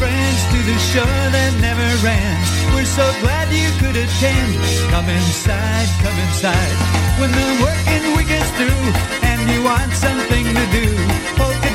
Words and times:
friends 0.00 0.40
to 0.48 0.58
the 0.64 0.78
show 0.80 1.04
that 1.04 1.52
never 1.60 1.84
ran. 2.00 2.40
We're 2.72 2.88
so 2.88 3.04
glad 3.20 3.52
you 3.52 3.68
could 3.76 3.96
attend. 4.00 4.56
Come 4.88 5.04
inside, 5.12 5.88
come 6.00 6.16
inside. 6.24 6.76
When 7.20 7.28
the 7.28 7.48
working 7.60 8.16
week 8.16 8.32
is 8.32 8.48
through 8.56 8.86
and 9.28 9.40
you 9.52 9.60
want 9.60 9.92
something 9.92 10.46
to 10.56 10.64
do, 10.72 10.88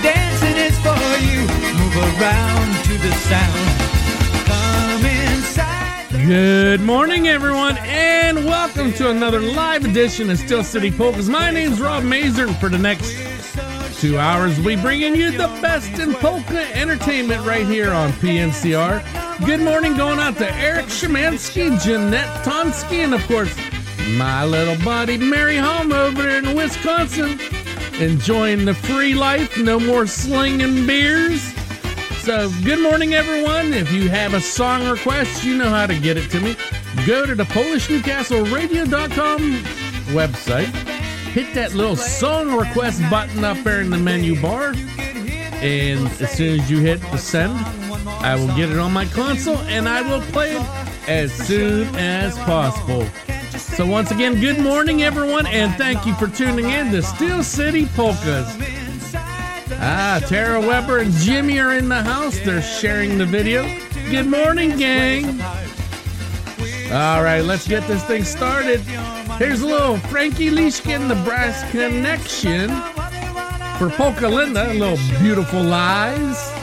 dancing 0.01 0.57
is 0.57 0.73
for 0.81 1.05
you. 1.21 1.45
Move 1.77 1.95
around 2.17 2.69
to 2.89 2.97
the 2.97 3.13
sound. 3.29 3.67
Come 4.49 5.05
inside. 5.05 6.25
Good 6.25 6.81
morning, 6.81 7.27
everyone, 7.27 7.77
and 7.77 8.43
welcome 8.43 8.91
to 8.93 9.11
another 9.11 9.39
live 9.39 9.85
edition 9.85 10.31
of 10.31 10.39
Steel 10.39 10.63
City 10.63 10.89
Polkas. 10.89 11.29
My 11.29 11.51
name's 11.51 11.79
Rob 11.79 12.03
Mazur, 12.03 12.47
for 12.53 12.69
the 12.69 12.79
next 12.79 13.13
two 14.05 14.17
hours, 14.19 14.59
we 14.59 14.75
bringing 14.75 15.15
you 15.15 15.31
the 15.31 15.47
best 15.63 15.97
in 15.97 16.13
polka 16.15 16.77
entertainment 16.77 17.43
right 17.43 17.65
here 17.65 17.91
on 17.91 18.11
PNCR. 18.13 19.03
Good 19.47 19.61
morning, 19.61 19.97
going 19.97 20.19
out 20.19 20.37
to 20.37 20.55
Eric 20.57 20.85
Shemansky, 20.85 21.81
Jeanette 21.81 22.45
Tonsky, 22.45 23.03
and 23.03 23.15
of 23.15 23.25
course, 23.25 23.57
my 24.15 24.45
little 24.45 24.77
buddy 24.85 25.17
Mary 25.17 25.57
Home 25.57 25.91
over 25.91 26.29
in 26.29 26.55
Wisconsin, 26.55 27.39
enjoying 27.99 28.65
the 28.65 28.75
free 28.75 29.15
life, 29.15 29.57
no 29.57 29.79
more 29.79 30.05
slinging 30.05 30.85
beers. 30.85 31.41
So, 32.19 32.51
good 32.63 32.81
morning, 32.81 33.15
everyone. 33.15 33.73
If 33.73 33.91
you 33.91 34.07
have 34.09 34.35
a 34.35 34.41
song 34.41 34.87
request, 34.87 35.43
you 35.43 35.57
know 35.57 35.69
how 35.69 35.87
to 35.87 35.97
get 35.97 36.17
it 36.17 36.29
to 36.29 36.39
me. 36.39 36.55
Go 37.07 37.25
to 37.25 37.33
the 37.33 37.45
PolishNewcastleRadio.com 37.45 39.39
website, 40.13 40.94
hit 41.35 41.53
that 41.53 41.73
little 41.73 41.97
song 41.97 42.55
request 42.55 43.01
button 43.09 43.43
up 43.43 43.61
there 43.65 43.81
in 43.81 43.89
the 43.89 43.97
menu 43.97 44.41
bar, 44.41 44.73
and 44.73 46.07
as 46.21 46.31
soon 46.31 46.61
as 46.61 46.71
you 46.71 46.79
hit 46.79 47.01
the 47.11 47.17
send, 47.17 47.51
I 48.23 48.35
will 48.35 48.47
get 48.55 48.69
it 48.69 48.79
on 48.79 48.93
my 48.93 49.03
console 49.03 49.57
and 49.67 49.89
I 49.89 50.01
will 50.01 50.21
play 50.31 50.55
it 50.55 50.65
as 51.09 51.33
soon 51.33 51.93
as 51.95 52.37
possible. 52.37 53.05
So, 53.57 53.85
once 53.85 54.11
again, 54.11 54.39
good 54.39 54.59
morning, 54.59 55.03
everyone, 55.03 55.45
and 55.47 55.75
thank 55.75 56.05
you 56.05 56.13
for 56.13 56.27
tuning 56.27 56.69
in 56.69 56.89
to 56.91 57.01
Steel 57.01 57.43
City 57.43 57.85
Polkas. 57.87 58.47
Ah, 59.81 60.21
Tara 60.25 60.61
Weber 60.61 60.99
and 60.99 61.11
Jimmy 61.15 61.59
are 61.59 61.73
in 61.75 61.89
the 61.89 62.01
house. 62.01 62.39
They're 62.39 62.61
sharing 62.61 63.17
the 63.17 63.25
video. 63.25 63.63
Good 64.09 64.27
morning, 64.27 64.77
gang. 64.77 65.41
All 66.93 67.21
right, 67.21 67.41
let's 67.41 67.67
get 67.67 67.85
this 67.89 68.05
thing 68.05 68.23
started. 68.23 68.79
Here's 69.37 69.61
a 69.61 69.67
little 69.67 69.97
Frankie 69.97 70.49
Leishkin, 70.49 71.09
the 71.09 71.15
Brass 71.25 71.69
Connection. 71.69 72.69
For 73.77 73.89
Polka 73.89 74.29
Linda, 74.29 74.71
a 74.71 74.73
little 74.73 75.19
Beautiful 75.19 75.61
Lies. 75.61 76.54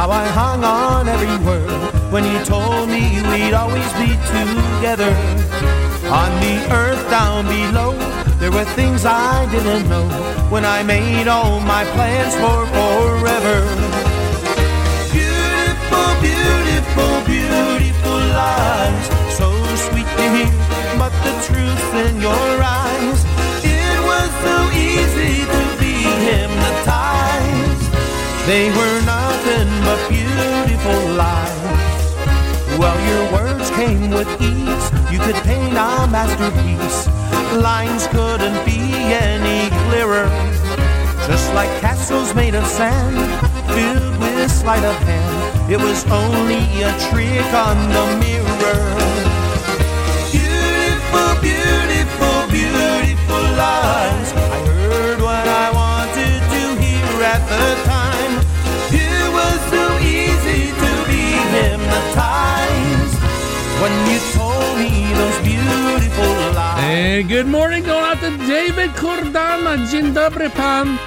How 0.00 0.10
I 0.10 0.26
hung 0.28 0.64
on 0.64 1.08
every 1.08 1.36
word 1.44 1.68
when 2.10 2.24
you 2.24 2.42
told 2.46 2.88
me 2.88 3.20
we'd 3.28 3.52
always 3.52 3.92
be 4.00 4.08
together. 4.32 5.12
On 6.08 6.30
the 6.40 6.56
earth 6.72 7.04
down 7.10 7.44
below, 7.44 7.92
there 8.40 8.50
were 8.50 8.64
things 8.64 9.04
I 9.04 9.44
didn't 9.50 9.90
know 9.90 10.08
when 10.48 10.64
I 10.64 10.82
made 10.82 11.28
all 11.28 11.60
my 11.60 11.84
plans 11.92 12.34
for 12.40 12.64
forever. 12.76 13.58
Beautiful, 15.12 16.08
beautiful, 16.24 17.12
beautiful 17.28 18.20
lies. 18.40 19.04
So 19.36 19.52
sweet 19.84 20.08
to 20.16 20.26
hear, 20.32 20.52
but 20.96 21.12
the 21.26 21.34
truth 21.44 21.88
in 22.06 22.22
your 22.22 22.48
eyes. 22.64 23.20
It 23.62 23.98
was 24.08 24.30
so 24.48 24.56
easy 24.72 25.44
to. 25.44 25.69
They 28.50 28.68
were 28.68 29.00
nothing 29.02 29.70
but 29.86 30.08
beautiful 30.08 31.00
lies. 31.14 32.10
Well, 32.80 32.98
your 33.06 33.32
words 33.32 33.70
came 33.70 34.10
with 34.10 34.26
ease. 34.42 34.86
You 35.12 35.20
could 35.20 35.36
paint 35.46 35.74
a 35.74 36.08
masterpiece. 36.10 37.06
Lines 37.54 38.08
couldn't 38.08 38.64
be 38.66 38.80
any 39.06 39.70
clearer. 39.86 40.26
Just 41.28 41.54
like 41.54 41.70
castles 41.80 42.34
made 42.34 42.56
of 42.56 42.66
sand, 42.66 43.14
filled 43.70 44.18
with 44.18 44.50
sleight 44.50 44.82
of 44.82 44.96
hand. 45.06 45.70
It 45.70 45.78
was 45.78 46.04
only 46.10 46.66
a 46.82 46.90
trick 47.06 47.54
on 47.54 47.76
the 47.94 48.04
mirror. 48.18 48.82
Beautiful, 50.34 51.30
beautiful, 51.38 52.36
beautiful 52.50 53.44
lies. 53.62 54.32
I 54.34 54.58
heard 54.90 55.20
what 55.20 55.46
I 55.46 55.70
wanted 55.70 56.40
to 56.54 56.82
hear 56.82 57.22
at 57.22 57.42
the 57.48 57.88
time. 57.88 57.99
And 66.92 67.28
good 67.28 67.46
morning, 67.46 67.84
going 67.84 68.04
out 68.04 68.20
to 68.20 68.30
David 68.46 68.90
Kordana. 68.96 69.76
Dzień 69.90 70.12
dobry, 70.12 70.50
pan. 70.50 70.98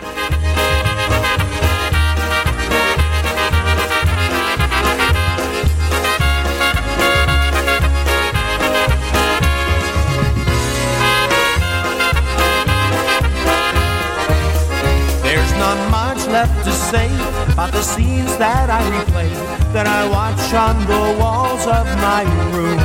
There's 15.24 15.54
not 15.58 15.78
much 15.90 16.28
left 16.28 16.64
to 16.66 16.72
say 16.72 17.10
about 17.54 17.72
the 17.72 17.82
scenes 17.82 18.38
that 18.38 18.70
I 18.70 18.82
replay, 18.92 19.30
that 19.74 19.88
I 19.88 20.08
watch 20.08 20.54
on 20.54 20.78
the 20.86 21.20
walls 21.20 21.66
of 21.66 21.86
my 21.98 22.22
room. 22.54 22.78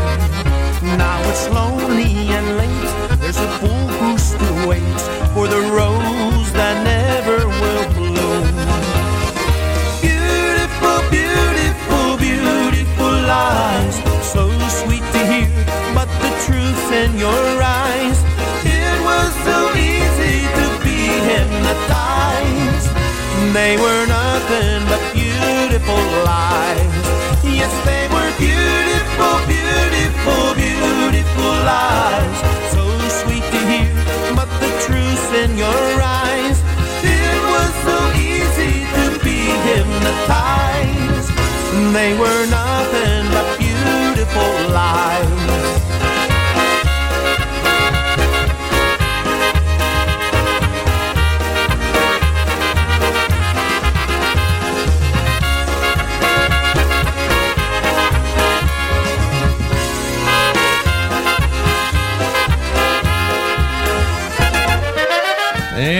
Now 0.96 1.20
it's 1.28 1.46
lonely 1.50 2.32
and 2.32 2.56
late. 2.56 3.20
There's 3.20 3.36
a 3.36 3.48
fool 3.60 3.86
who 4.00 4.16
still 4.16 4.58
waits 4.66 5.04
for 5.36 5.46
the 5.46 5.60
rose 5.68 6.50
that 6.56 6.80
never 6.88 7.44
will 7.60 7.84
bloom. 7.92 8.48
Beautiful, 10.00 10.98
beautiful, 11.12 12.16
beautiful 12.16 13.12
lies. 13.28 14.00
So 14.24 14.48
sweet 14.80 15.04
to 15.12 15.20
hear, 15.28 15.52
but 15.92 16.08
the 16.24 16.32
truth 16.48 16.84
in 17.04 17.18
your 17.20 17.44
eyes. 17.60 18.18
It 18.64 18.96
was 19.04 19.28
so 19.44 19.58
easy 19.76 20.40
to 20.56 20.66
be 20.80 21.04
hypnotized. 21.28 22.88
They 23.52 23.76
were 23.76 24.06
nothing 24.06 24.88
but 24.88 25.07
beautiful 25.78 26.24
lies. 26.24 26.94
Yes, 27.44 27.72
they 27.86 28.08
were 28.10 28.32
beautiful, 28.38 29.34
beautiful, 29.46 30.54
beautiful 30.54 31.54
lies. 31.70 32.38
So 32.72 32.82
sweet 33.22 33.44
to 33.54 33.60
hear, 33.70 33.94
but 34.34 34.48
the 34.60 34.70
truth 34.86 35.34
in 35.34 35.56
your 35.56 35.84
eyes. 36.02 36.58
It 37.02 37.38
was 37.52 37.70
so 37.86 37.98
easy 38.18 38.86
to 38.98 39.24
be 39.24 39.38
hypnotized. 39.68 41.30
They 41.94 42.18
were 42.18 42.46
nothing 42.50 43.30
but 43.30 43.46
beautiful 43.58 44.52
lies. 44.74 45.97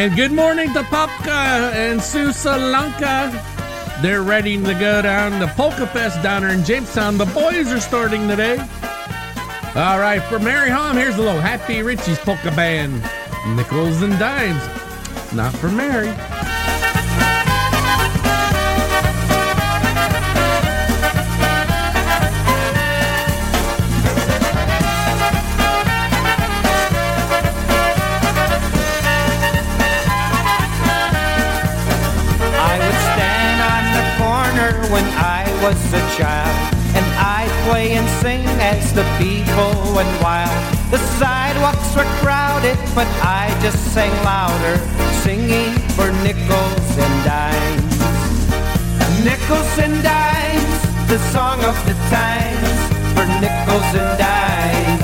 And 0.08 0.16
good 0.16 0.32
morning 0.32 0.72
to 0.72 0.80
Popka 0.84 1.70
and 1.74 2.00
Susalanka. 2.00 3.30
They're 4.00 4.22
ready 4.22 4.56
to 4.56 4.72
go 4.72 5.02
down 5.02 5.38
to 5.38 5.46
Polka 5.48 5.86
Fest 5.86 6.22
down 6.22 6.44
in 6.44 6.64
Jamestown. 6.64 7.18
The 7.18 7.26
boys 7.26 7.70
are 7.70 7.78
starting 7.78 8.26
today. 8.26 8.56
All 9.76 9.98
right, 9.98 10.22
for 10.30 10.38
Mary 10.38 10.70
Hom, 10.70 10.96
here's 10.96 11.16
a 11.16 11.20
little 11.20 11.38
Happy 11.38 11.82
Richie's 11.82 12.18
Polka 12.20 12.50
Band. 12.52 13.02
Nickels 13.54 14.00
and 14.00 14.18
dimes. 14.18 14.66
Not 15.34 15.54
for 15.56 15.68
Mary. 15.68 16.08
Was 35.62 35.78
a 35.92 36.00
child. 36.16 36.74
And 36.94 37.04
I'd 37.18 37.50
play 37.68 37.92
and 37.92 38.08
sing 38.20 38.44
as 38.60 38.92
the 38.92 39.04
people 39.18 39.72
went 39.94 40.10
wild. 40.22 40.50
The 40.90 40.98
sidewalks 41.18 41.94
were 41.96 42.08
crowded, 42.22 42.78
but 42.94 43.08
I 43.22 43.50
just 43.62 43.92
sang 43.92 44.12
louder, 44.24 44.76
singing 45.22 45.72
for 45.96 46.10
nickels 46.22 46.90
and 46.96 47.14
dimes. 47.24 47.98
Nickels 49.24 49.72
and 49.78 50.02
dimes, 50.02 50.78
the 51.08 51.18
song 51.34 51.58
of 51.64 51.76
the 51.86 51.96
times, 52.08 52.78
for 53.14 53.26
nickels 53.42 53.90
and 53.98 54.10
dimes. 54.18 55.02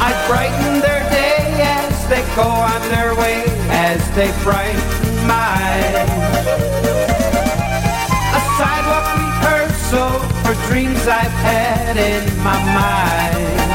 I 0.00 0.10
brighten 0.28 0.80
their 0.80 1.04
day 1.10 1.44
as 1.62 2.08
they 2.08 2.22
go 2.34 2.48
on 2.48 2.80
their 2.88 3.14
way, 3.14 3.44
as 3.70 4.00
they 4.16 4.30
brighten 4.42 4.80
mine. 5.26 7.09
Dreams 10.70 11.04
I've 11.08 11.38
had 11.50 11.96
in 11.96 12.24
my 12.46 12.58
mind. 12.78 13.70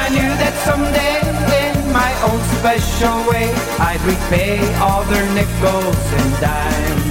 I 0.00 0.02
knew 0.14 0.32
that 0.42 0.54
someday 0.68 1.18
in 1.64 1.76
my 1.92 2.12
own 2.28 2.40
special 2.58 3.16
way 3.28 3.50
I'd 3.80 4.02
repay 4.06 4.58
all 4.78 5.02
their 5.10 5.26
nickels 5.34 6.06
and 6.18 6.30
dimes. 6.40 7.09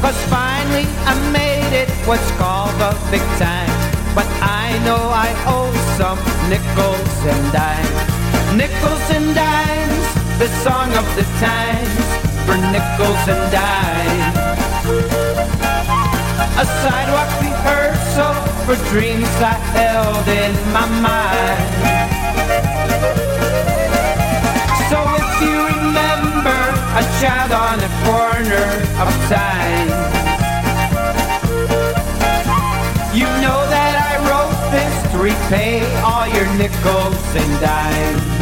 Cause 0.00 0.16
finally 0.32 0.86
I 1.04 1.14
made 1.30 1.72
it 1.76 1.90
what's 2.08 2.30
called 2.40 2.72
the 2.80 2.96
big 3.10 3.20
time. 3.36 3.68
But 4.14 4.26
I 4.40 4.80
know 4.84 5.02
I 5.12 5.28
owe 5.46 5.70
some 6.00 6.18
nickels 6.48 7.16
and 7.32 7.44
dimes. 7.52 8.10
Nickels 8.56 9.06
and 9.12 9.34
dimes, 9.36 10.06
the 10.40 10.48
song 10.64 10.88
of 10.96 11.06
the 11.14 11.26
times, 11.38 12.06
for 12.46 12.56
nickels 12.72 13.22
and 13.28 13.44
dimes. 13.52 14.36
A 16.56 16.66
sidewalk 16.80 17.30
rehearsal 17.44 18.34
for 18.64 18.76
dreams 18.90 19.30
I 19.38 19.54
held 19.76 20.26
in 20.26 20.52
my 20.72 20.86
mind. 21.04 22.20
So 24.88 24.98
if 25.20 25.30
you 25.44 25.56
remember 25.76 26.60
a 27.00 27.04
child 27.20 27.52
on 27.52 27.78
the 27.78 27.89
corner 28.04 28.68
of 29.00 29.12
time, 29.28 29.88
you 33.14 33.28
know 33.42 33.60
that 33.68 33.94
I 34.08 34.12
wrote 34.28 34.58
this 34.70 34.94
to 35.12 35.18
repay 35.18 35.82
all 36.02 36.26
your 36.28 36.46
nickels 36.56 37.36
and 37.36 37.60
dimes. 37.60 38.40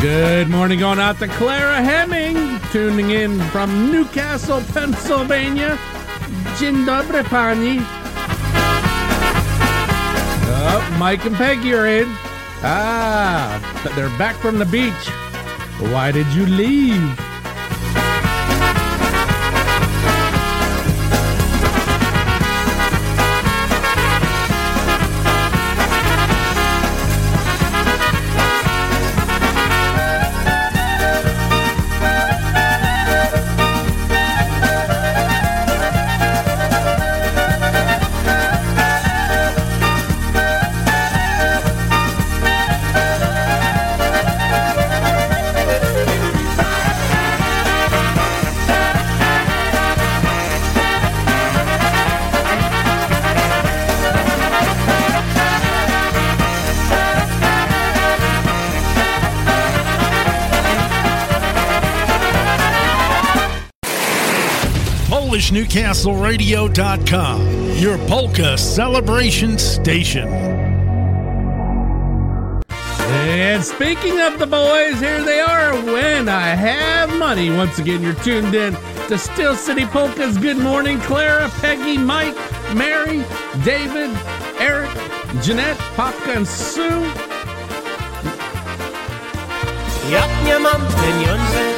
Good 0.00 0.48
morning, 0.48 0.78
going 0.78 0.98
out 0.98 1.18
to 1.18 1.28
Clara 1.28 1.82
Hemming, 1.82 2.58
tuning 2.72 3.10
in 3.10 3.38
from 3.50 3.92
Newcastle, 3.92 4.62
Pennsylvania. 4.72 5.76
Dzień 6.58 6.86
dobry, 6.86 7.24
pani. 7.24 7.80
Oh, 10.62 10.96
Mike 10.98 11.26
and 11.26 11.36
Peggy 11.36 11.74
are 11.74 11.86
in. 11.86 12.08
Ah, 12.62 13.60
they're 13.94 14.16
back 14.18 14.36
from 14.36 14.58
the 14.58 14.66
beach. 14.66 15.10
Why 15.80 16.12
did 16.12 16.26
you 16.34 16.44
leave? 16.44 17.29
PolishNewcastleRadio.com, 65.64 67.76
your 67.76 67.98
polka 68.08 68.56
celebration 68.56 69.58
station. 69.58 70.28
And 73.08 73.62
speaking 73.62 74.20
of 74.20 74.38
the 74.38 74.46
boys, 74.46 74.98
here 75.00 75.22
they 75.22 75.40
are 75.40 75.74
when 75.92 76.28
I 76.28 76.48
have 76.48 77.14
money. 77.18 77.50
Once 77.50 77.78
again, 77.78 78.02
you're 78.02 78.14
tuned 78.14 78.54
in 78.54 78.74
to 79.08 79.18
Steel 79.18 79.54
City 79.54 79.84
Polkas. 79.86 80.38
Good 80.38 80.58
morning, 80.58 80.98
Clara, 81.00 81.50
Peggy, 81.60 81.98
Mike, 81.98 82.36
Mary, 82.74 83.22
David, 83.64 84.16
Eric, 84.58 84.90
Jeanette, 85.42 85.76
Popka, 85.94 86.36
and 86.36 86.48
Sue. 86.48 87.04
Jak 90.10 90.30
nie 90.44 90.58
mam 90.58 90.80
pieniędzy, 90.80 91.74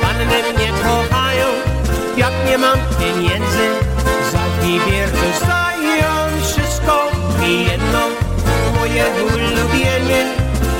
panny 0.00 0.24
mnie 0.24 0.72
kochają. 0.82 1.09
Jak 2.20 2.32
nie 2.46 2.58
mam 2.58 2.78
pieniędzy, 2.98 3.66
za 4.32 4.44
gibier 4.62 5.08
dostają 5.10 6.10
wszystko 6.42 7.10
i 7.46 7.64
jedno 7.64 8.00
moje 8.78 9.04
ulubienie. 9.34 10.26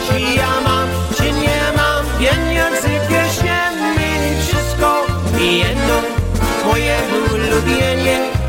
Czy 0.06 0.20
ja 0.20 0.61
mam, 0.64 0.88
czy 1.16 1.32
nie 1.32 1.61
mam 1.76 2.04
pieniędzy 2.18 2.88
w 2.88 3.09
kieszeni, 3.09 4.42
wszystko 4.47 5.06
i 5.40 5.59
jedno 5.59 6.02
moje 6.66 6.97
ulubienie. 7.35 8.39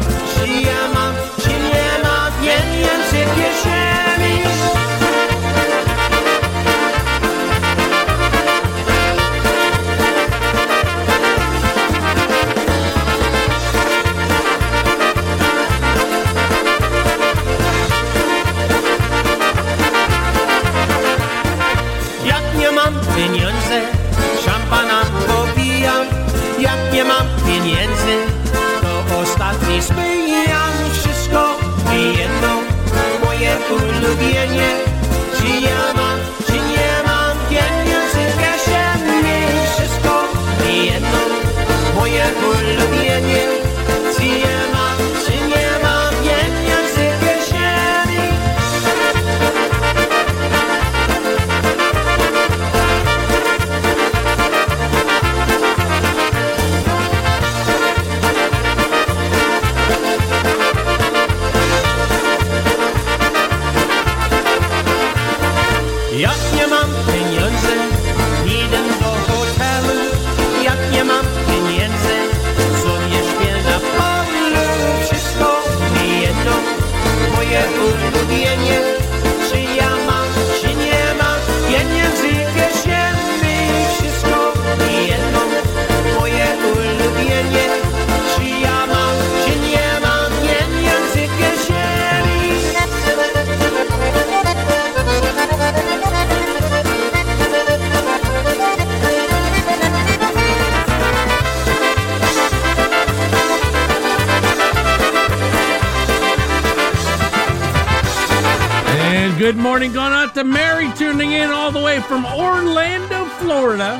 From 112.03 112.25
Orlando, 112.25 113.25
Florida. 113.39 113.95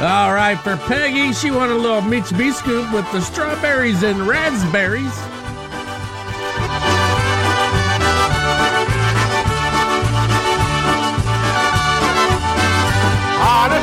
All 0.00 0.32
right, 0.34 0.58
for 0.62 0.76
Peggy, 0.76 1.32
she 1.32 1.50
wanted 1.50 1.74
a 1.74 1.78
little 1.78 2.00
Mitsubishi 2.00 2.52
scoop 2.52 2.92
with 2.92 3.10
the 3.12 3.20
strawberries 3.20 4.02
and 4.02 4.26
raspberries. 4.26 5.12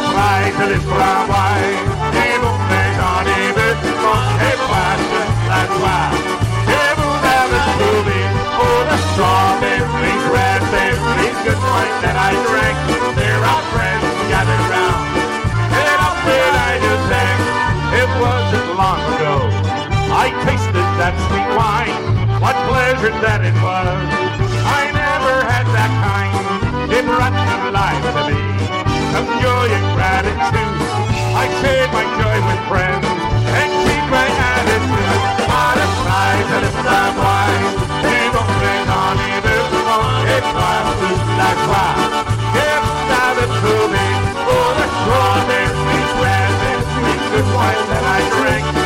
strawberries, 0.01 0.91
raspberries, 9.15 9.80
good 11.41 11.57
wine 11.57 11.95
that 12.05 12.13
I 12.13 12.37
drank. 12.45 12.77
There 13.17 13.41
our 13.41 13.63
friends 13.73 14.05
gathered 14.29 14.65
round. 14.69 15.01
And 15.73 15.99
up 16.05 16.17
did 16.21 16.53
I 16.53 16.71
just 16.77 17.03
sang. 17.09 17.39
It 17.97 18.09
wasn't 18.21 18.69
long 18.77 19.01
ago. 19.17 19.35
I 20.13 20.29
tasted 20.45 20.87
that 21.01 21.17
sweet 21.25 21.49
wine. 21.57 21.97
What 22.37 22.53
pleasure 22.69 23.13
that 23.25 23.41
it 23.41 23.57
was. 23.57 24.05
I 24.69 24.93
never 24.93 25.35
had 25.49 25.65
that 25.73 25.91
kind. 26.05 26.37
It 26.93 27.03
brought 27.09 27.33
new 27.33 27.73
life 27.73 28.05
to 28.05 28.21
me. 28.29 28.41
Some 29.09 29.27
joy 29.41 29.65
and 29.65 29.87
gratitude. 29.97 30.77
I 31.41 31.49
shared 31.65 31.89
my 31.89 32.05
joy 32.21 32.37
with 32.37 32.61
friends 32.69 33.05
and 33.49 33.69
keep 33.81 34.05
my 34.13 34.29
attitude. 34.29 35.21
Out 35.49 35.77
of 35.81 35.89
sight 36.05 36.47
and 36.53 36.65
of 36.69 37.13
wine. 37.17 37.65
People 38.05 38.45
think 38.61 38.85
on 38.93 39.15
either 39.25 39.57
one. 39.89 40.21
It's 40.37 40.51
me. 43.93 44.07
Oh, 44.53 44.69
the 47.33 47.43
wine 47.55 47.83
that 47.89 48.03
I 48.03 48.19
drink. 48.37 48.80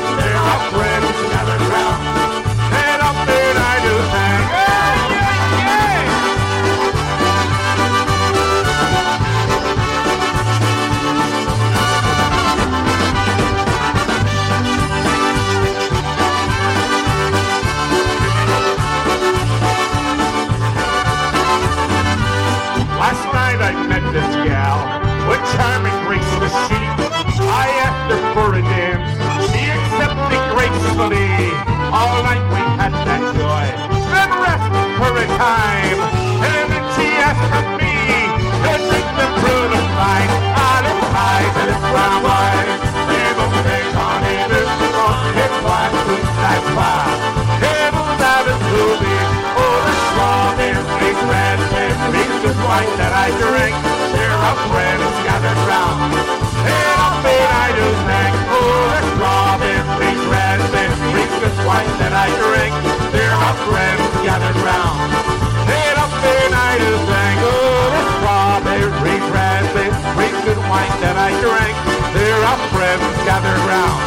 Friends 72.97 73.23
gathered 73.27 73.61
round. 73.67 73.99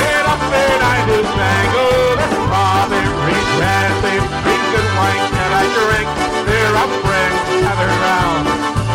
And 0.00 0.24
up 0.32 0.40
and 0.40 0.80
I 0.82 0.96
do 1.08 1.18
sing. 1.20 1.68
Oh, 1.76 2.16
the 2.16 2.26
strawberries, 2.34 3.48
raspberries, 3.60 4.26
good 4.72 4.88
wine 4.96 5.24
that 5.36 5.52
I 5.60 5.64
drink. 5.76 6.08
There 6.48 6.72
are 6.80 6.90
friends 7.04 7.40
gathered 7.64 7.96
round. 8.04 8.44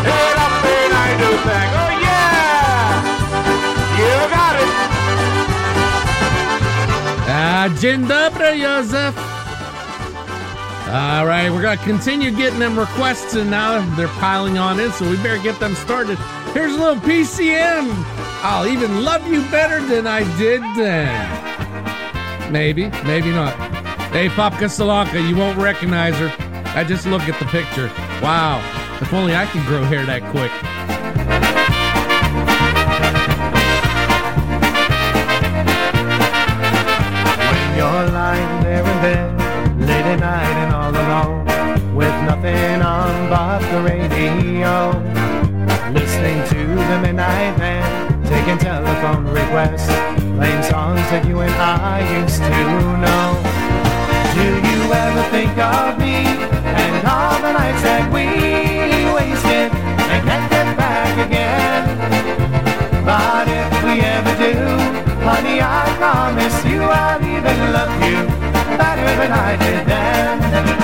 And 0.06 0.38
up 0.46 0.56
and 0.66 0.94
I 1.06 1.10
sing. 1.46 1.70
Oh 1.84 1.92
yeah, 2.06 2.82
you 4.00 4.14
got 4.34 4.56
it. 4.64 4.72
Ah, 7.32 7.70
Dzień 7.80 8.08
dobry, 8.08 8.62
Joseph. 8.62 9.16
All 10.90 11.28
right, 11.28 11.52
we're 11.52 11.62
going 11.62 11.78
to 11.78 11.84
continue 11.84 12.32
getting 12.32 12.58
them 12.58 12.80
requests, 12.80 13.36
and 13.36 13.52
now 13.52 13.78
they're 13.96 14.08
piling 14.20 14.58
on 14.58 14.80
in, 14.80 14.92
so 14.92 15.08
we 15.08 15.18
better 15.18 15.38
get 15.38 15.60
them 15.60 15.76
started. 15.76 16.18
Here's 16.56 16.74
a 16.74 16.80
little 16.80 16.96
PCM. 16.96 18.19
I'll 18.42 18.68
even 18.68 19.04
love 19.04 19.28
you 19.28 19.42
better 19.52 19.86
than 19.86 20.08
I 20.08 20.24
did 20.38 20.62
then. 20.78 22.52
Maybe, 22.52 22.90
maybe 23.04 23.32
not. 23.32 23.54
Hey, 24.12 24.30
Popka 24.30 24.70
Salanka, 24.70 25.28
you 25.28 25.36
won't 25.36 25.58
recognize 25.58 26.16
her. 26.16 26.34
I 26.74 26.84
just 26.84 27.06
look 27.06 27.24
at 27.24 27.38
the 27.38 27.46
picture. 27.48 27.88
Wow, 28.24 28.60
if 29.02 29.14
only 29.14 29.36
I 29.36 29.46
could 29.46 29.64
grow 29.66 29.84
hair 29.84 30.06
that 30.06 30.22
quick. 30.32 30.52
When 37.50 37.78
you're 37.78 38.10
lying 38.12 38.64
there 38.64 38.80
in 38.80 39.02
bed, 39.02 39.80
late 39.82 40.06
at 40.06 40.20
night 40.20 40.56
and 40.64 40.74
all 40.74 40.92
alone, 40.92 41.46
with 41.94 42.16
nothing 42.24 42.82
on 42.82 43.30
but 43.30 43.60
the 43.72 43.82
radio, 43.82 44.92
listening 45.92 46.42
to 46.50 46.76
the 46.76 47.00
Midnight 47.02 47.58
Man, 47.58 47.79
taking 48.50 48.66
telephone 48.66 49.26
requests, 49.28 49.88
playing 50.38 50.64
songs 50.64 51.06
that 51.12 51.24
you 51.28 51.40
and 51.40 51.54
I 51.54 52.02
used 52.22 52.42
to 52.42 52.66
know. 52.98 53.30
Do 54.34 54.46
you 54.70 54.94
ever 54.94 55.24
think 55.30 55.54
of 55.58 56.00
me 56.00 56.26
and 56.66 57.08
all 57.08 57.38
the 57.42 57.54
nights 57.54 57.84
that 57.84 58.10
we 58.12 58.26
wasted 59.14 59.70
and 60.10 60.22
can't 60.26 60.50
get 60.50 60.78
back 60.78 61.14
again? 61.28 61.84
But 63.06 63.48
if 63.48 63.84
we 63.84 64.02
ever 64.02 64.34
do, 64.42 64.56
honey, 65.22 65.62
I 65.62 65.86
promise 65.98 66.66
you 66.66 66.82
I'll 66.82 67.22
even 67.22 67.60
love 67.74 67.94
you 68.02 68.18
better 68.78 69.10
than 69.20 69.32
I 69.32 69.58
did 69.58 69.88
then. 69.88 70.79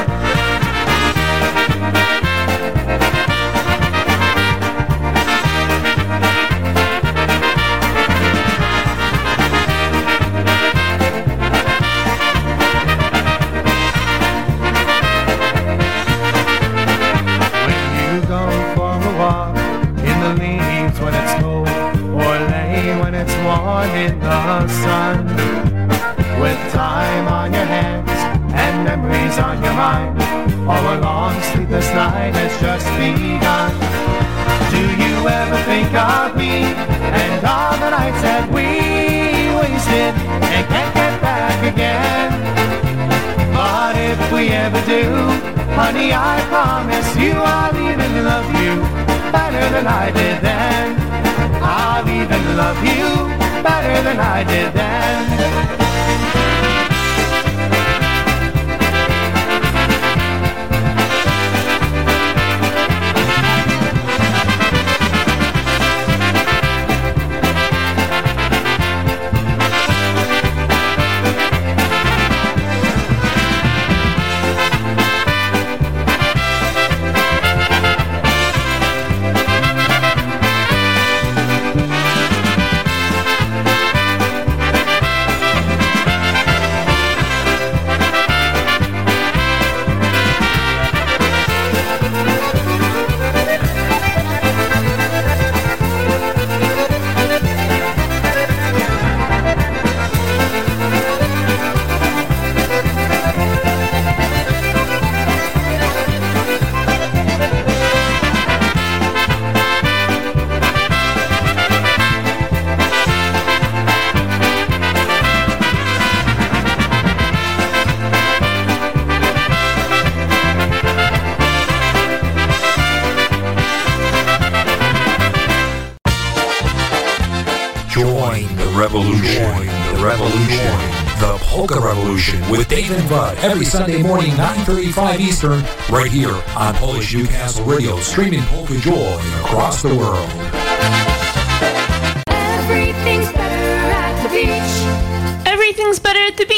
Revolution 132.16 132.50
with 132.50 132.70
David 132.70 132.98
and 132.98 133.10
Bud 133.10 133.38
every 133.40 133.66
Sunday 133.66 134.02
morning, 134.02 134.32
9.35 134.32 135.20
Eastern, 135.20 135.64
right 135.94 136.10
here 136.10 136.42
on 136.56 136.74
Polish 136.76 137.14
Newcastle 137.14 137.66
Radio, 137.66 138.00
streaming 138.00 138.42
Polka 138.44 138.78
Joy 138.80 139.20
across 139.42 139.82
the 139.82 139.94
world. 139.94 140.65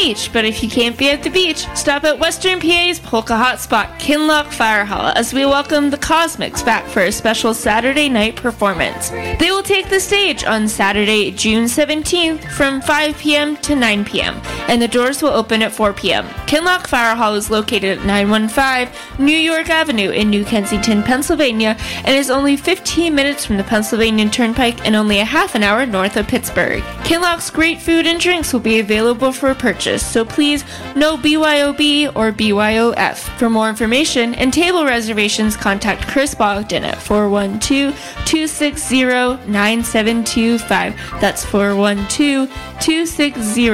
Beach, 0.08 0.32
but 0.32 0.46
if 0.46 0.64
you 0.64 0.70
can't 0.70 0.98
be 0.98 1.10
at 1.10 1.22
the 1.22 1.30
beach, 1.30 1.68
stop 1.76 2.06
at 2.06 2.18
Western 2.18 2.62
PA's 2.62 2.98
Polka 2.98 3.34
Hotspot 3.34 4.00
Kinloch 4.00 4.54
Fire 4.54 4.86
Hall 4.86 5.08
as 5.08 5.34
we 5.34 5.46
welcome 5.46 5.90
the 5.90 5.98
Cosmics 5.98 6.64
back 6.64 6.86
for 6.86 7.02
a 7.02 7.12
special 7.12 7.54
Saturday 7.54 8.08
night 8.08 8.38
performance. 8.38 9.10
They 9.10 9.52
will 9.52 9.64
take 9.64 9.90
the 9.90 10.00
stage 10.00 10.46
on 10.46 10.70
Saturday, 10.70 11.32
June 11.32 11.66
17th 11.66 12.50
from 12.52 12.80
5 12.82 13.18
p.m. 13.18 13.58
to 13.58 13.76
9 13.76 14.06
p.m., 14.06 14.40
and 14.70 14.82
the 14.82 14.88
doors 14.88 15.22
will 15.22 15.32
open 15.32 15.62
at 15.62 15.74
4 15.74 15.92
p.m. 15.92 16.26
Kinloch 16.48 16.88
Fire 16.88 17.16
Hall 17.16 17.36
is 17.36 17.50
located 17.50 18.00
at 18.00 18.06
915 18.06 19.26
New 19.26 19.38
York 19.38 19.70
Avenue 19.70 20.12
in 20.12 20.30
New 20.30 20.46
Kensington, 20.46 21.04
Pennsylvania, 21.04 21.76
and 22.06 22.16
is 22.16 22.30
only 22.30 22.56
15 22.56 23.14
minutes 23.14 23.46
from 23.46 23.58
the 23.58 23.64
Pennsylvania 23.64 24.30
Turnpike 24.30 24.86
and 24.86 24.96
only 24.96 25.20
a 25.20 25.26
half 25.26 25.54
an 25.56 25.64
hour 25.64 25.86
north 25.86 26.16
of 26.16 26.28
Pittsburgh. 26.28 26.82
Kinloch's 27.04 27.50
great 27.50 27.82
food 27.82 28.06
and 28.08 28.22
drinks 28.22 28.54
will 28.54 28.62
be 28.62 28.80
available 28.80 29.32
for 29.32 29.54
purchase, 29.54 29.97
so 30.02 30.26
please 30.26 30.64
no 30.96 31.18
BYOB 31.18 32.16
or 32.16 32.32
BYOF. 32.32 33.18
For 33.38 33.50
more 33.50 33.70
information 33.70 34.34
and 34.36 34.54
table 34.54 34.86
reservations, 34.86 35.58
contact 35.58 36.08
Chris 36.08 36.34
Bogdan 36.36 36.84
at 36.84 37.02
412 37.02 37.94
260 38.26 39.50
9725. 39.52 40.96
That's 41.22 41.46
412 41.46 42.50
260 42.82 43.70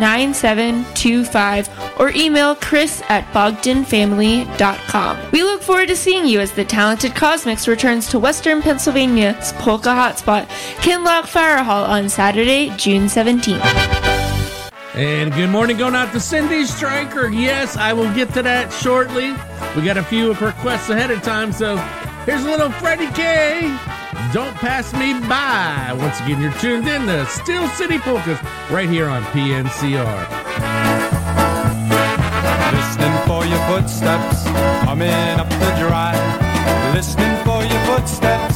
9725 0.00 1.68
or 2.00 2.10
email 2.10 2.54
chris 2.54 3.02
at 3.08 3.24
bogdanfamily.com. 3.32 5.30
We 5.32 5.42
look 5.42 5.62
forward 5.62 5.88
to 5.88 5.96
seeing 5.96 6.26
you 6.26 6.40
as 6.40 6.52
the 6.52 6.64
talented 6.64 7.14
Cosmics 7.14 7.68
returns 7.68 8.08
to 8.08 8.18
Western 8.18 8.62
Pennsylvania's 8.62 9.52
Polka 9.54 9.90
Hotspot, 9.90 10.46
Kinloch 10.80 11.26
Fire 11.26 11.62
Hall 11.62 11.84
on 11.84 12.08
Saturday, 12.08 12.70
June 12.76 13.04
17th. 13.04 14.09
And 14.94 15.32
good 15.34 15.50
morning, 15.50 15.76
going 15.76 15.94
out 15.94 16.12
to 16.12 16.20
Cindy 16.20 16.64
Stryker. 16.64 17.28
Yes, 17.28 17.76
I 17.76 17.92
will 17.92 18.12
get 18.12 18.34
to 18.34 18.42
that 18.42 18.72
shortly. 18.72 19.32
We 19.76 19.86
got 19.86 19.96
a 19.96 20.02
few 20.02 20.34
requests 20.34 20.90
ahead 20.90 21.12
of 21.12 21.22
time, 21.22 21.52
so 21.52 21.76
here's 22.26 22.44
a 22.44 22.50
little 22.50 22.72
Freddie 22.72 23.06
K. 23.12 23.60
Don't 24.32 24.54
pass 24.56 24.92
me 24.92 25.14
by. 25.28 25.94
Once 25.96 26.18
again, 26.20 26.42
you're 26.42 26.52
tuned 26.54 26.88
in 26.88 27.06
to 27.06 27.24
Steel 27.26 27.68
City 27.68 27.98
Polkas 27.98 28.40
right 28.68 28.88
here 28.88 29.06
on 29.06 29.22
PNCR. 29.30 30.26
Listening 32.74 33.16
for 33.30 33.46
your 33.46 33.62
footsteps 33.70 34.42
coming 34.82 35.38
up 35.38 35.48
the 35.48 35.76
drive. 35.78 36.18
Listening 36.94 37.36
for 37.44 37.62
your 37.62 37.80
footsteps, 37.86 38.49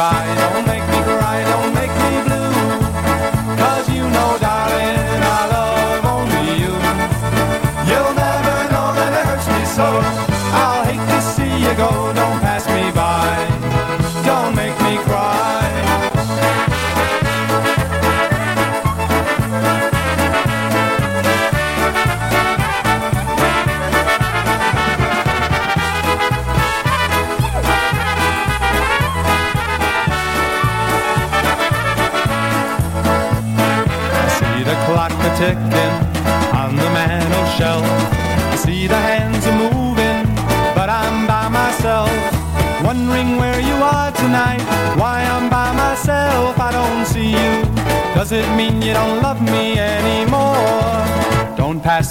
Don't 0.00 0.29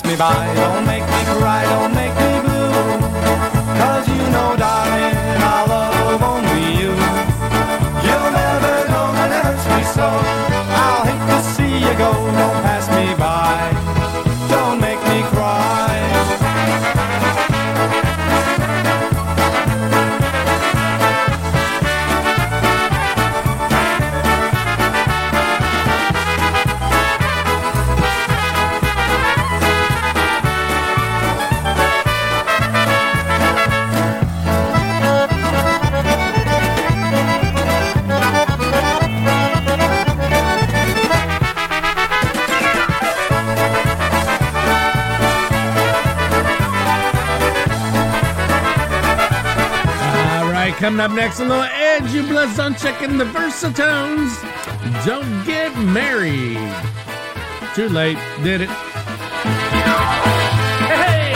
me 0.09 0.15
by, 0.15 0.53
don't 0.55 0.87
make 0.87 1.03
me 1.03 1.21
cry, 1.37 1.63
don't 1.65 1.93
make 1.93 2.08
coming 50.79 51.01
up 51.01 51.11
next, 51.11 51.41
a 51.41 51.45
little 51.45 51.63
Eddie 51.63 52.21
Blazonczyk 52.21 53.01
the 53.17 53.25
Versatones. 53.25 54.31
Don't 55.05 55.45
get 55.45 55.77
married. 55.77 56.57
Too 57.75 57.89
late, 57.89 58.17
did 58.43 58.61
it. 58.61 58.69
Hej, 60.87 61.33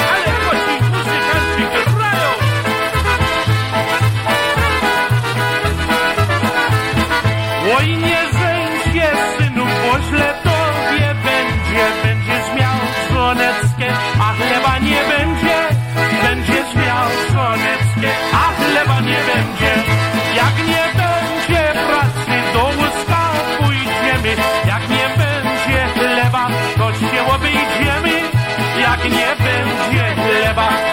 będzie 30.55 30.92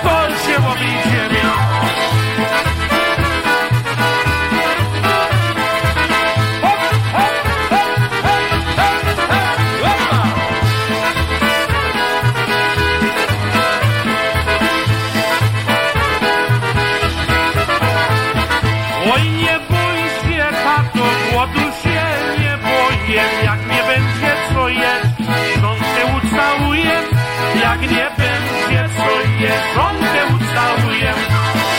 jeść, 29.41 29.75
żonkę 29.75 30.21
ucałuję. 30.37 31.13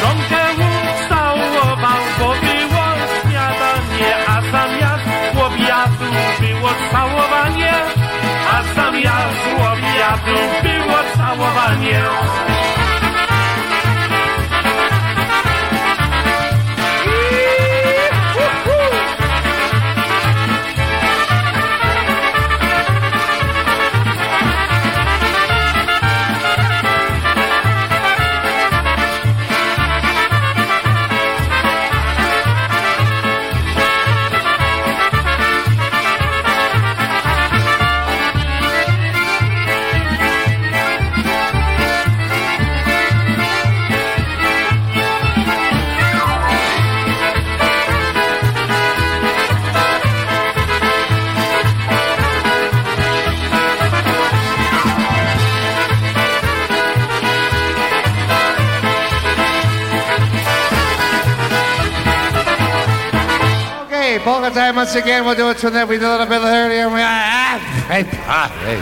Żonkę 0.02 0.41
ucałował, 0.91 2.02
bo 2.19 2.28
było 2.28 2.86
śniadanie, 3.21 4.12
a 4.28 4.41
zamiast 4.52 5.08
obiadu 5.45 6.12
było 6.39 6.69
całowanie. 6.91 7.74
A 8.54 8.63
zamiast 8.76 9.45
obiadu 9.71 10.38
było 10.63 11.00
całowanie. 11.17 12.02
Once 64.82 64.96
again. 64.96 65.24
We'll 65.24 65.36
do 65.36 65.48
it 65.52 65.60
tune 65.60 65.74
that 65.74 65.88
we 65.88 66.00
did 66.00 66.08
a 66.08 66.10
little 66.10 66.26
bit 66.26 66.41
earlier. 66.41 66.89
We, 66.89 67.02
ah, 67.02 67.62
hey, 67.88 68.04
ah, 68.26 68.50
hey. 68.65 68.80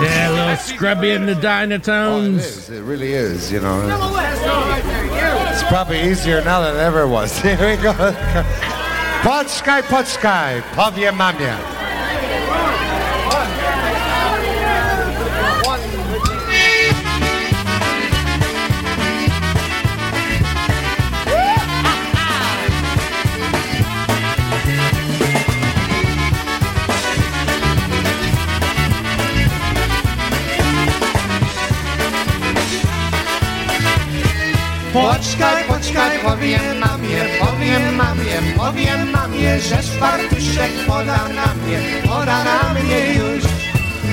Yeah, 0.00 0.30
a 0.30 0.32
little 0.32 0.56
scrubby 0.56 1.10
in 1.10 1.26
the 1.26 1.34
Oh, 1.34 2.70
it 2.70 2.78
It 2.78 2.82
really 2.84 3.14
is, 3.14 3.50
you 3.50 3.58
know. 3.58 3.82
It's 5.50 5.64
probably 5.64 6.02
easier 6.02 6.40
now 6.44 6.60
than 6.60 6.76
it 6.76 6.78
ever 6.78 7.08
was. 7.08 7.36
Here 7.42 7.58
we 7.58 7.82
go. 7.82 7.92
Poczkaj, 9.24 9.82
poczkaj, 9.82 10.62
powiem 10.76 11.16
mamie. 11.16 11.81
Poczkaj, 34.92 35.64
poczkaj, 35.68 36.18
powiem 36.18 36.78
mamie, 36.78 37.24
powiem 37.40 37.96
mamie, 37.96 38.36
powiem 38.56 39.10
mamie, 39.10 39.60
że 39.60 39.82
szwartuszek 39.82 40.72
poda 40.86 41.28
na 41.28 41.54
mnie, 41.54 41.78
poda 42.02 42.44
na 42.44 42.74
mnie 42.74 43.14
już. 43.14 43.44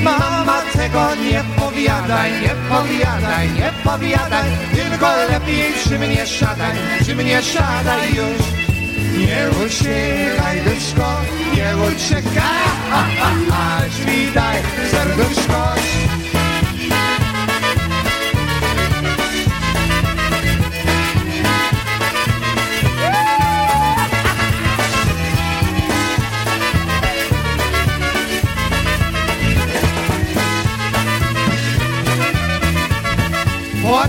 Mama 0.04 0.62
tego 0.74 1.15
nie 1.15 1.44
powiadaj, 1.58 2.32
nie 2.42 2.56
powiadaj, 2.70 3.50
nie 3.52 3.72
powiadaj, 3.84 4.50
tylko 4.76 5.08
lepiej 5.30 5.74
przy 5.74 6.00
mnie 6.00 6.28
siadaj, 6.28 6.76
przy 7.02 7.15
mnie 7.15 7.44
siadaj 7.44 8.15
już. 8.15 8.42
Nie 9.18 9.65
uciekaj, 9.65 10.62
duszko, 10.62 11.22
nie 11.56 11.78
uciekaj, 11.88 12.44
ha, 12.92 13.06
ha, 13.50 13.82
drzwi 13.89 14.32
daj, 14.34 14.58
serduszko. 14.92 15.76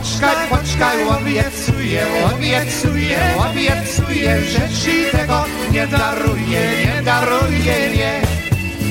Poczkaj, 0.01 0.49
poczkaj, 0.51 1.05
obiecuję, 1.05 2.07
obiecuję, 2.35 3.19
obiecuję, 3.51 4.41
że 4.41 4.69
ci 4.69 5.19
tego 5.19 5.45
nie 5.73 5.87
daruję, 5.87 6.61
nie 6.85 7.03
daruję, 7.03 7.77
nie. 7.97 8.23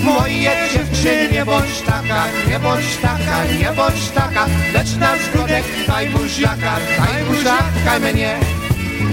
Moje 0.04 0.52
dziewczynie, 0.74 1.46
bądź 1.46 1.82
taka, 1.86 2.26
nie 2.50 2.60
bądź 2.60 2.98
taka, 3.02 3.46
nie 3.60 3.72
bądź 3.76 4.10
taka, 4.10 4.46
lecz 4.74 4.96
na 4.96 5.12
zgodę 5.18 5.62
daj 5.88 6.10
buziaka, 6.10 6.76
daj 6.98 7.24
buziaka 7.24 8.00
mnie. 8.00 8.40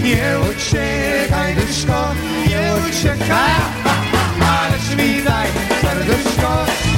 Nie 0.03 0.37
uciekaj, 0.51 1.55
duszko, 1.55 2.15
nie 2.49 2.89
uciekaj, 2.89 3.61
lecz 4.71 4.99
mi 4.99 5.23
daj 5.23 5.49
serduszko. 5.83 6.96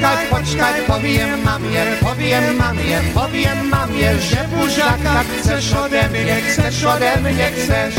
Poczkaj, 0.00 0.26
poczkaj, 0.30 0.82
powiem 0.86 1.44
mamie, 1.44 1.84
powiem 2.00 2.56
mamie, 2.56 3.00
powiem 3.14 3.68
mamie, 3.68 4.18
że 4.18 4.48
buziaka 4.48 5.24
chcesz 5.24 5.72
ode 5.72 6.08
mnie, 6.08 6.40
chcesz 6.40 6.84
ode 6.84 7.16
mnie, 7.16 7.50
chcesz. 7.50 7.94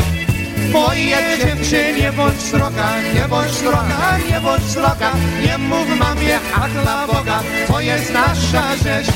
Moje 0.72 1.16
dziewczynie, 1.38 2.12
bądź 2.12 2.40
sroga, 2.40 2.90
nie 3.14 3.28
bądź 3.28 3.50
sroga, 3.52 4.18
nie 4.30 4.40
bądź 4.40 4.62
sroga, 4.62 5.12
nie 5.46 5.58
mów 5.58 5.98
mamie, 5.98 6.38
a 6.54 6.68
dla 6.68 7.06
Boga, 7.06 7.40
to 7.68 7.80
jest 7.80 8.12
nasza 8.12 8.76
rzecz. 8.76 9.06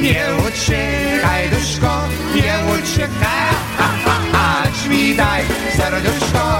Nie 0.00 0.26
uciekaj, 0.48 1.50
duszko, 1.50 2.00
nie 2.34 2.54
uciekaj, 2.74 3.48
ha, 3.78 3.88
ha, 4.04 4.18
ha, 4.32 4.62
drzwi 4.72 5.16
daj, 5.16 5.42
serduszko. 5.76 6.57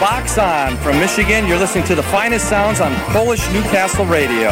Is 0.00 0.38
On 0.38 0.76
from 0.78 0.98
Michigan. 0.98 1.46
You're 1.46 1.58
listening 1.58 1.84
to 1.84 1.94
the 1.94 2.02
finest 2.02 2.48
sounds 2.48 2.80
on 2.80 2.94
Polish 3.12 3.46
Newcastle 3.52 4.06
Radio. 4.06 4.48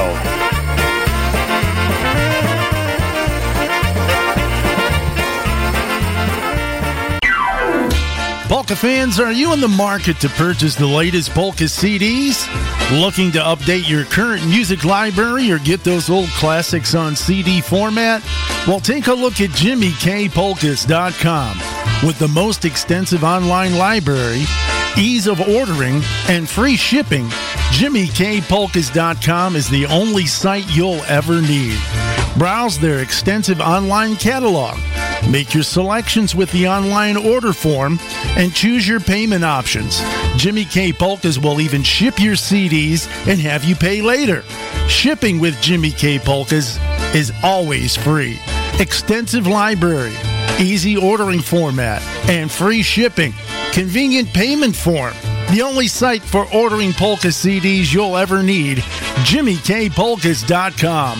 Polka 8.48 8.76
fans, 8.76 9.18
are 9.18 9.32
you 9.32 9.54
in 9.54 9.60
the 9.60 9.68
market 9.68 10.20
to 10.20 10.28
purchase 10.30 10.74
the 10.74 10.86
latest 10.86 11.30
polka 11.30 11.64
CDs? 11.64 12.46
Looking 13.00 13.32
to 13.32 13.38
update 13.38 13.88
your 13.88 14.04
current 14.04 14.46
music 14.46 14.84
library 14.84 15.50
or 15.50 15.58
get 15.58 15.82
those 15.82 16.10
old 16.10 16.28
classics 16.30 16.94
on 16.94 17.16
CD 17.16 17.62
format? 17.62 18.22
Well, 18.66 18.80
take 18.80 19.06
a 19.06 19.14
look 19.14 19.40
at 19.40 19.50
JimmyKPolkas.com. 19.50 21.58
With 22.06 22.18
the 22.18 22.28
most 22.28 22.64
extensive 22.64 23.24
online 23.24 23.76
library, 23.76 24.44
ease 24.98 25.26
of 25.26 25.40
ordering, 25.40 26.02
and 26.28 26.48
free 26.48 26.76
shipping, 26.76 27.26
JimmyKPolkas.com 27.78 29.56
is 29.56 29.68
the 29.68 29.86
only 29.86 30.26
site 30.26 30.66
you'll 30.74 31.02
ever 31.04 31.40
need. 31.40 31.78
Browse 32.36 32.78
their 32.78 33.00
extensive 33.00 33.60
online 33.60 34.16
catalog. 34.16 34.78
Make 35.28 35.54
your 35.54 35.62
selections 35.62 36.34
with 36.34 36.50
the 36.52 36.68
online 36.68 37.16
order 37.16 37.52
form 37.52 37.98
and 38.36 38.54
choose 38.54 38.86
your 38.86 39.00
payment 39.00 39.44
options. 39.44 40.00
Jimmy 40.36 40.64
K 40.64 40.92
Polkas 40.92 41.38
will 41.38 41.60
even 41.60 41.82
ship 41.82 42.20
your 42.20 42.34
CDs 42.34 43.08
and 43.26 43.40
have 43.40 43.64
you 43.64 43.74
pay 43.74 44.00
later. 44.00 44.42
Shipping 44.88 45.40
with 45.40 45.60
Jimmy 45.60 45.90
K 45.90 46.18
Polkas 46.18 46.78
is 47.14 47.32
always 47.42 47.96
free. 47.96 48.38
Extensive 48.78 49.46
library, 49.46 50.14
easy 50.60 50.96
ordering 50.96 51.40
format, 51.40 52.00
and 52.28 52.50
free 52.50 52.82
shipping. 52.82 53.34
Convenient 53.72 54.32
payment 54.32 54.74
form. 54.74 55.14
The 55.50 55.62
only 55.62 55.88
site 55.88 56.22
for 56.22 56.46
ordering 56.52 56.92
polka 56.92 57.28
CDs 57.28 57.92
you'll 57.92 58.16
ever 58.16 58.42
need, 58.42 58.78
JimmyKPolkas.com. 59.24 61.18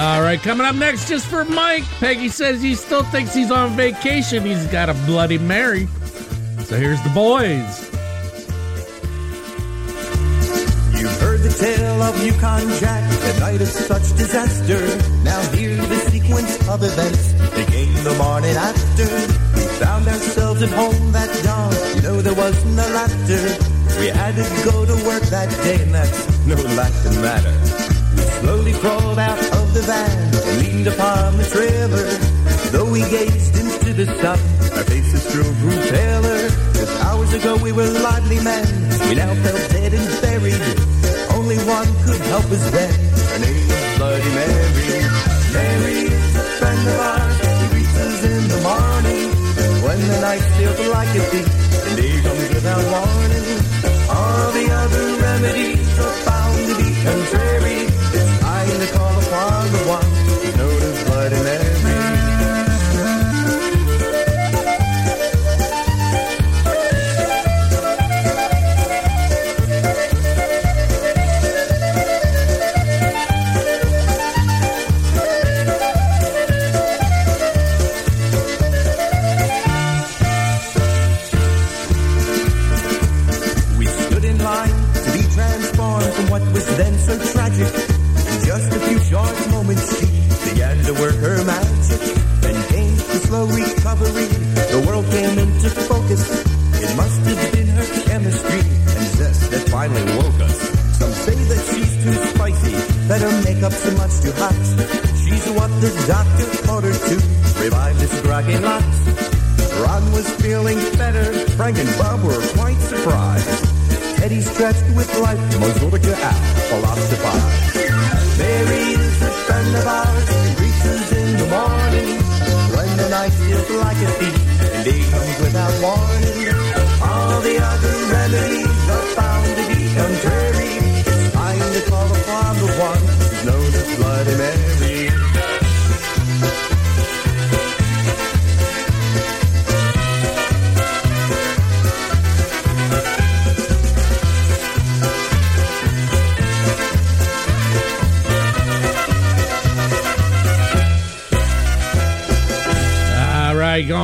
All 0.00 0.22
right, 0.22 0.40
coming 0.40 0.66
up 0.66 0.74
next, 0.74 1.08
just 1.08 1.26
for 1.26 1.44
Mike. 1.44 1.84
Peggy 1.98 2.28
says 2.28 2.62
he 2.62 2.74
still 2.74 3.04
thinks 3.04 3.34
he's 3.34 3.50
on 3.50 3.76
vacation. 3.76 4.44
He's 4.44 4.66
got 4.66 4.88
a 4.88 4.94
Bloody 5.06 5.38
Mary. 5.38 5.86
So 6.64 6.76
here's 6.76 7.02
the 7.02 7.10
boys. 7.10 7.90
You've 11.00 11.20
heard 11.20 11.40
the 11.40 11.48
tale 11.58 12.02
of 12.02 12.22
Yukon 12.24 12.68
Jack, 12.78 13.02
a 13.34 13.40
night 13.40 13.60
of 13.60 13.68
such 13.68 14.16
disaster. 14.16 14.78
Now 15.22 15.40
here's 15.52 15.86
the 15.88 15.96
sequence 16.10 16.68
of 16.68 16.82
events. 16.82 17.32
Beginning 17.50 17.69
at 20.62 20.70
home 20.70 21.12
that 21.12 21.30
dawn. 21.42 21.72
You 21.96 22.02
know 22.02 22.20
there 22.20 22.34
was 22.34 22.56
no 22.76 22.84
laughter. 22.92 23.42
We 23.98 24.08
had 24.08 24.34
to 24.36 24.44
go 24.64 24.84
to 24.84 24.96
work 25.08 25.22
that 25.32 25.48
day, 25.64 25.80
and 25.82 25.94
that's 25.94 26.46
no 26.46 26.56
laughing 26.76 27.20
matter. 27.22 27.54
We 28.16 28.22
slowly 28.40 28.72
crawled 28.74 29.18
out 29.18 29.38
of 29.56 29.72
the 29.72 29.80
van 29.82 30.30
leaned 30.60 30.86
upon 30.86 31.36
the 31.36 31.44
trailer. 31.48 32.08
Though 32.72 32.90
we 32.90 33.00
gazed 33.08 33.56
into 33.56 33.92
the 33.94 34.06
sun, 34.20 34.38
our 34.76 34.84
faces 34.84 35.22
still 35.22 35.52
grew 35.64 35.78
paler. 35.88 36.48
Just 36.76 36.94
hours 37.04 37.32
ago 37.32 37.56
we 37.56 37.72
were 37.72 37.88
lively 37.88 38.40
men. 38.40 38.66
We 39.08 39.14
now 39.14 39.32
felt 39.40 39.64
dead 39.70 39.94
and 39.94 40.08
buried. 40.20 40.60
Only 41.36 41.58
one 41.64 41.88
could 42.04 42.20
help 42.32 42.44
us 42.52 42.64
then. 42.70 42.92
Her 43.32 43.38
name 43.44 43.68
was 43.68 43.96
Bloody 43.96 44.32
Mary. 44.36 45.00
Mary 45.56 46.10
friend 46.60 46.88
of 46.88 47.00
ours. 47.00 47.29
When 50.00 50.08
the 50.08 50.20
night 50.22 50.40
feels 50.56 50.88
like 50.88 51.14
a 51.14 51.20
thief 51.30 51.86
and 51.86 51.96
day 51.98 52.22
comes 52.22 52.48
without 52.54 52.82
warning. 52.90 53.60
All 54.08 54.50
the 54.50 54.66
other 54.72 55.06
remedies 55.20 55.98
are 55.98 56.16
found 56.24 56.56
to 56.68 56.74
be 56.78 57.04
contrary. 57.04 57.49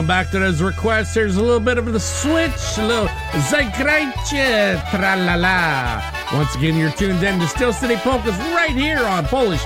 Back 0.06 0.30
to 0.30 0.38
those 0.38 0.62
requests, 0.62 1.14
here's 1.14 1.36
a 1.36 1.42
little 1.42 1.58
bit 1.58 1.78
of 1.78 1.92
the 1.92 1.98
switch, 1.98 2.78
a 2.78 2.86
little 2.86 3.08
Zagrajcie, 3.48 4.90
tra-la-la. 4.90 6.00
Once 6.32 6.54
again, 6.54 6.76
you're 6.76 6.92
tuned 6.92 7.22
in 7.24 7.40
to 7.40 7.48
Steel 7.48 7.72
City 7.72 7.96
Polkas 7.96 8.38
right 8.54 8.70
here 8.70 9.04
on 9.04 9.24
Polish 9.26 9.62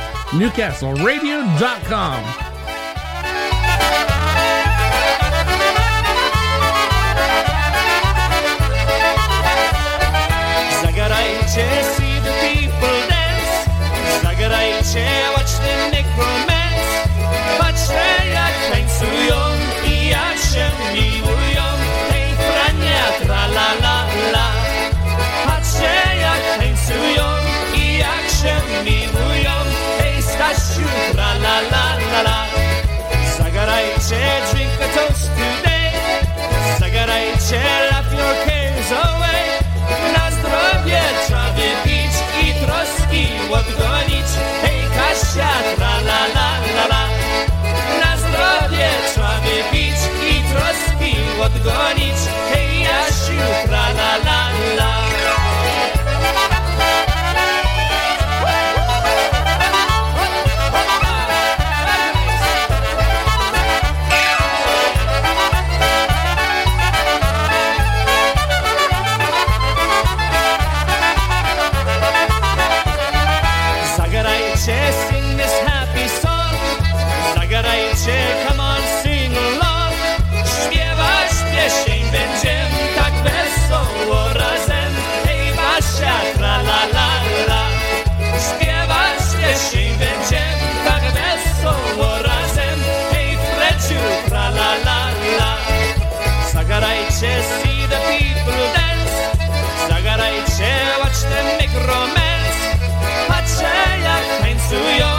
gonić, 51.65 52.21
hej 52.53 52.83
Jasiu, 52.83 53.47
tra 53.67 53.87
la 53.99 54.13
la 54.25 54.41
la. 54.79 54.91
Zagrajcie, 73.97 74.93
sing 75.09 75.37
this 75.37 75.55
happy 75.67 76.09
song. 76.09 76.57
Zagrajcie, 77.35 78.19
come 78.49 78.61
on. 78.61 78.80
romance, 101.75 102.79
patrzę 103.29 103.73
jak 104.03 104.41
tańcują 104.41 105.10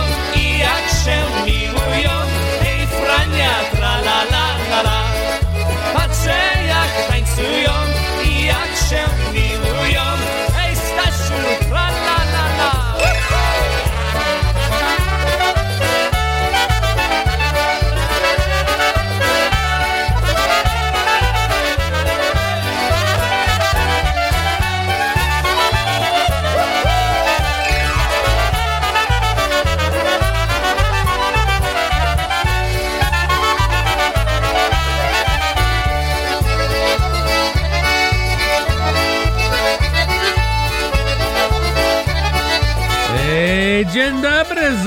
Dzień 44.41 44.49
dobry, 44.49 44.77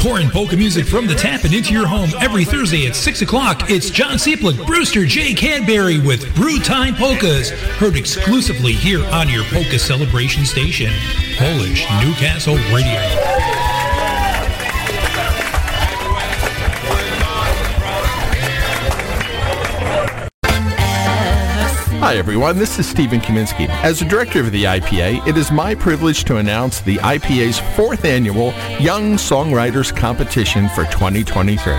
Pouring 0.00 0.30
polka 0.30 0.56
music 0.56 0.86
from 0.86 1.06
the 1.06 1.14
tap 1.14 1.44
and 1.44 1.52
into 1.52 1.74
your 1.74 1.86
home 1.86 2.08
every 2.20 2.42
Thursday 2.42 2.86
at 2.86 2.96
6 2.96 3.20
o'clock. 3.20 3.68
It's 3.68 3.90
John 3.90 4.14
Seplick, 4.14 4.66
Brewster 4.66 5.04
J. 5.04 5.34
Cadbury 5.34 5.98
with 6.00 6.34
Brew 6.34 6.58
Time 6.58 6.94
Polkas. 6.94 7.50
Heard 7.50 7.96
exclusively 7.96 8.72
here 8.72 9.04
on 9.10 9.28
your 9.28 9.44
polka 9.44 9.78
celebration 9.78 10.46
station, 10.46 10.90
Polish 11.36 11.84
Newcastle 12.02 12.56
Radio. 12.72 13.39
Hi, 22.00 22.16
everyone. 22.16 22.56
This 22.56 22.78
is 22.78 22.88
Stephen 22.88 23.20
Kaminsky. 23.20 23.68
As 23.68 23.98
the 23.98 24.06
director 24.06 24.40
of 24.40 24.52
the 24.52 24.64
IPA, 24.64 25.26
it 25.26 25.36
is 25.36 25.52
my 25.52 25.74
privilege 25.74 26.24
to 26.24 26.38
announce 26.38 26.80
the 26.80 26.96
IPA's 26.96 27.58
fourth 27.76 28.06
annual 28.06 28.54
Young 28.80 29.16
Songwriters 29.16 29.94
Competition 29.94 30.70
for 30.70 30.86
2023. 30.86 31.74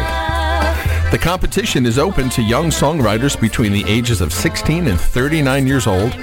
The 1.10 1.18
competition 1.20 1.88
is 1.88 1.98
open 1.98 2.30
to 2.30 2.44
young 2.44 2.68
songwriters 2.68 3.36
between 3.42 3.72
the 3.72 3.84
ages 3.88 4.22
of 4.22 4.32
16 4.32 4.86
and 4.86 5.02
39 5.02 5.66
years 5.66 5.88
old 5.88 6.14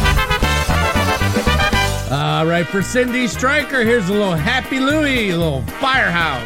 All 2.11 2.45
right, 2.45 2.67
for 2.67 2.81
Cindy 2.81 3.25
Stryker, 3.25 3.85
here's 3.85 4.09
a 4.09 4.11
little 4.11 4.33
Happy 4.33 4.81
Louie, 4.81 5.29
a 5.29 5.37
little 5.37 5.61
firehouse. 5.79 6.45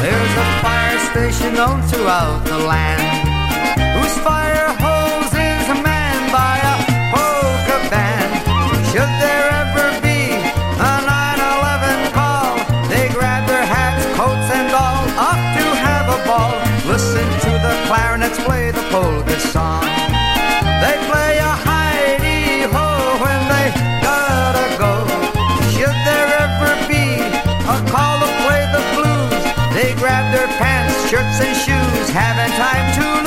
There's 0.00 0.36
a 0.36 0.62
fire 0.62 0.98
station 1.10 1.54
known 1.54 1.82
throughout 1.88 2.44
the 2.46 2.58
land 2.58 3.25
polka 18.96 19.38
song. 19.52 19.84
They 20.82 20.96
play 21.08 21.32
a 21.50 21.52
Heidi 21.68 22.64
ho 22.74 22.88
when 23.22 23.40
they 23.52 23.68
gotta 24.06 24.66
go. 24.80 24.92
Should 25.74 25.98
there 26.08 26.28
ever 26.44 26.72
be 26.88 27.04
a 27.74 27.76
call 27.92 28.16
to 28.24 28.30
play 28.44 28.62
the 28.76 28.82
blues, 28.94 29.44
they 29.76 29.92
grab 30.00 30.24
their 30.32 30.48
pants, 30.60 30.96
shirts, 31.10 31.38
and 31.44 31.54
shoes, 31.64 32.08
having 32.08 32.52
time 32.56 32.86
to 32.98 33.25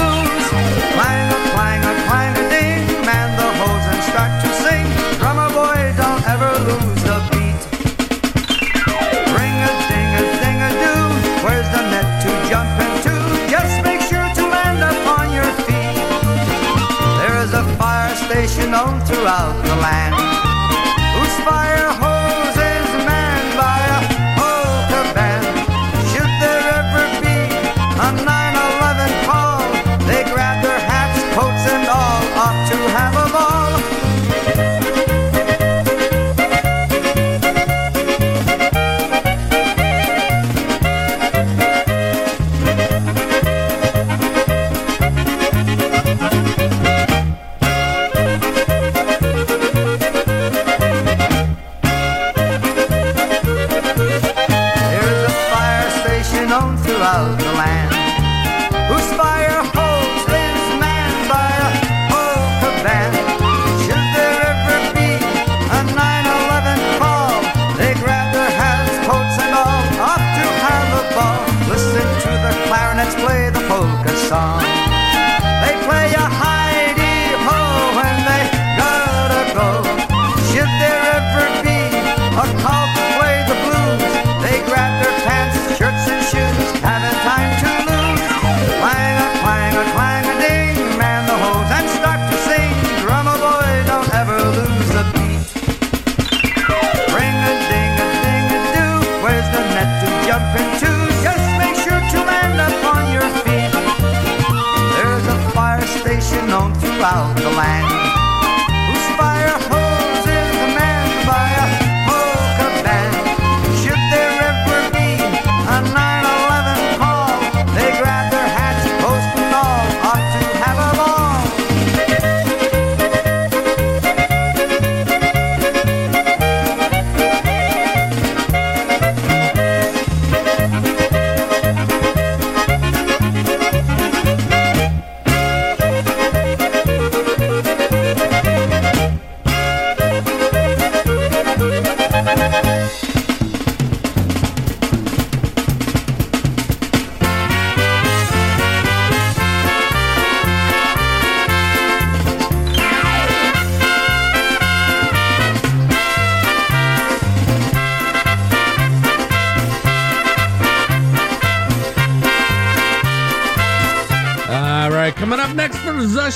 throughout 19.20 19.62
the 19.66 19.76
land 19.76 20.19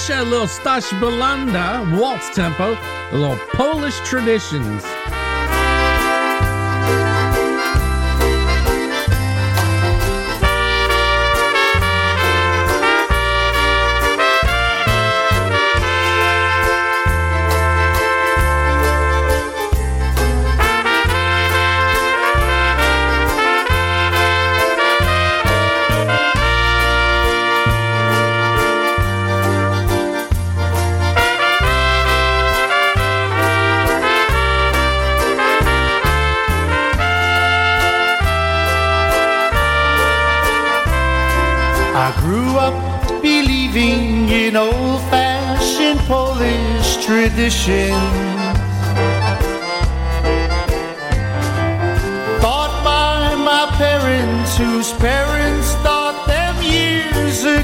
Zusha, 0.04 0.20
a 0.20 0.24
little 0.24 0.47
Stash 0.47 0.89
Bulanda, 0.99 1.97
waltz 1.97 2.30
tempo, 2.36 2.78
a 3.12 3.16
little 3.16 3.38
Polish 3.54 3.97
traditions. 3.99 4.84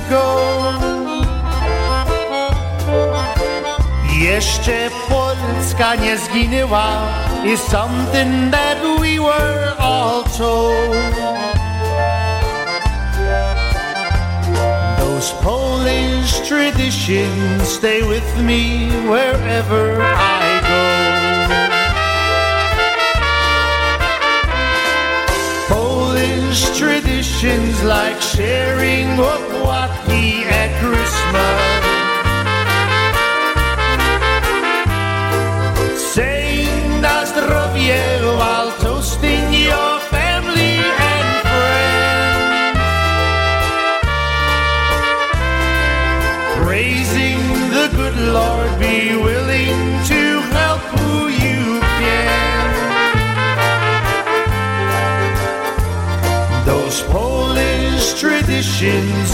Ago. 0.10 0.74
Jeszcze 4.20 4.89
Polska 5.10 5.95
nie 5.95 6.18
zginęła 6.18 6.88
is 7.45 7.60
something 7.62 8.51
that 8.51 8.78
we 8.99 9.20
were 9.20 9.74
all 9.80 10.24
told. 10.24 10.95
Those 14.97 15.32
Polish 15.41 16.47
traditions 16.47 17.68
stay 17.68 18.03
with 18.03 18.38
me 18.41 18.89
wherever 19.07 20.01
I 20.01 20.62
go. 20.70 20.99
Polish 25.76 26.78
traditions 26.78 27.84
like 27.84 28.22
sharing 28.22 29.20
opłatki 29.20 29.49
at 30.22 30.70
Christmas. 30.82 31.09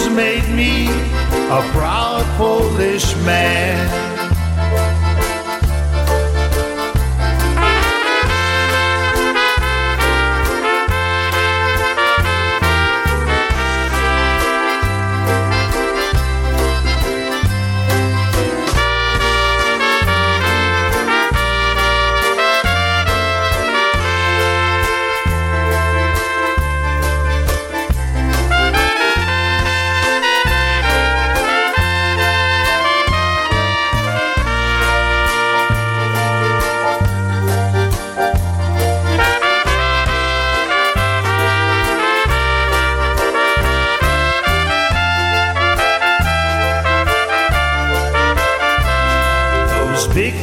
Made 0.10 0.50
me 0.50 0.88
a 0.88 1.62
proud 1.72 2.26
Polish 2.36 3.16
man. 3.18 4.15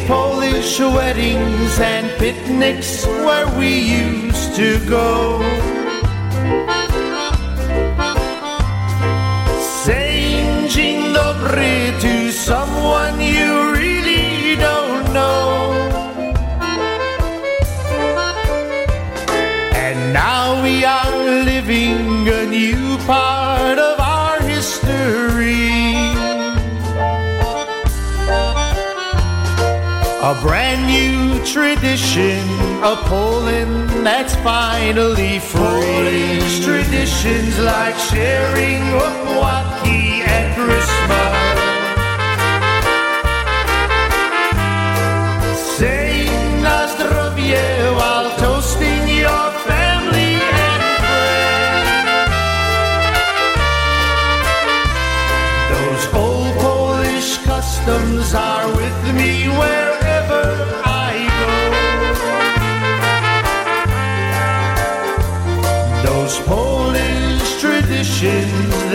Polish 0.06 0.80
weddings 0.80 1.78
and 1.80 2.10
picnics 2.18 3.06
where 3.06 3.46
we 3.58 3.70
used 3.78 4.54
to 4.56 4.78
go. 4.88 5.40
Saying 9.84 10.68
dzień 10.68 11.12
dobry 11.14 11.92
to 12.00 12.32
someone 12.32 13.20
you 13.20 13.51
A 30.32 30.40
brand 30.40 30.86
new 30.86 31.44
tradition, 31.44 32.38
a 32.82 32.96
Poland 33.04 33.90
that's 34.06 34.34
finally 34.36 35.38
free. 35.40 35.60
Polish 35.60 36.64
traditions 36.64 37.58
like 37.58 37.94
sharing 37.98 38.80
opłatki 38.96 39.72
at 39.76 39.81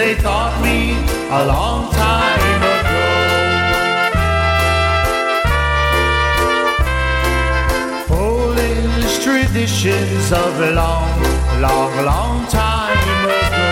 they 0.08 0.16
taught 0.16 0.55
me 0.64 0.95
a 1.39 1.45
long 1.45 1.91
time 1.91 2.62
ago. 2.78 3.08
Polish 8.08 9.16
traditions 9.22 10.32
of 10.32 10.62
a 10.62 10.72
long, 10.72 11.12
long, 11.60 12.05
long 12.05 12.47
time 12.47 12.97
ago. 13.26 13.68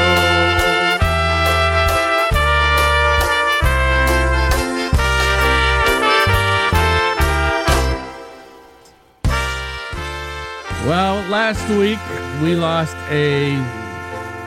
Well, 10.85 11.15
last 11.29 11.65
week 11.69 11.99
we 12.43 12.55
lost 12.55 12.97
a 13.09 13.55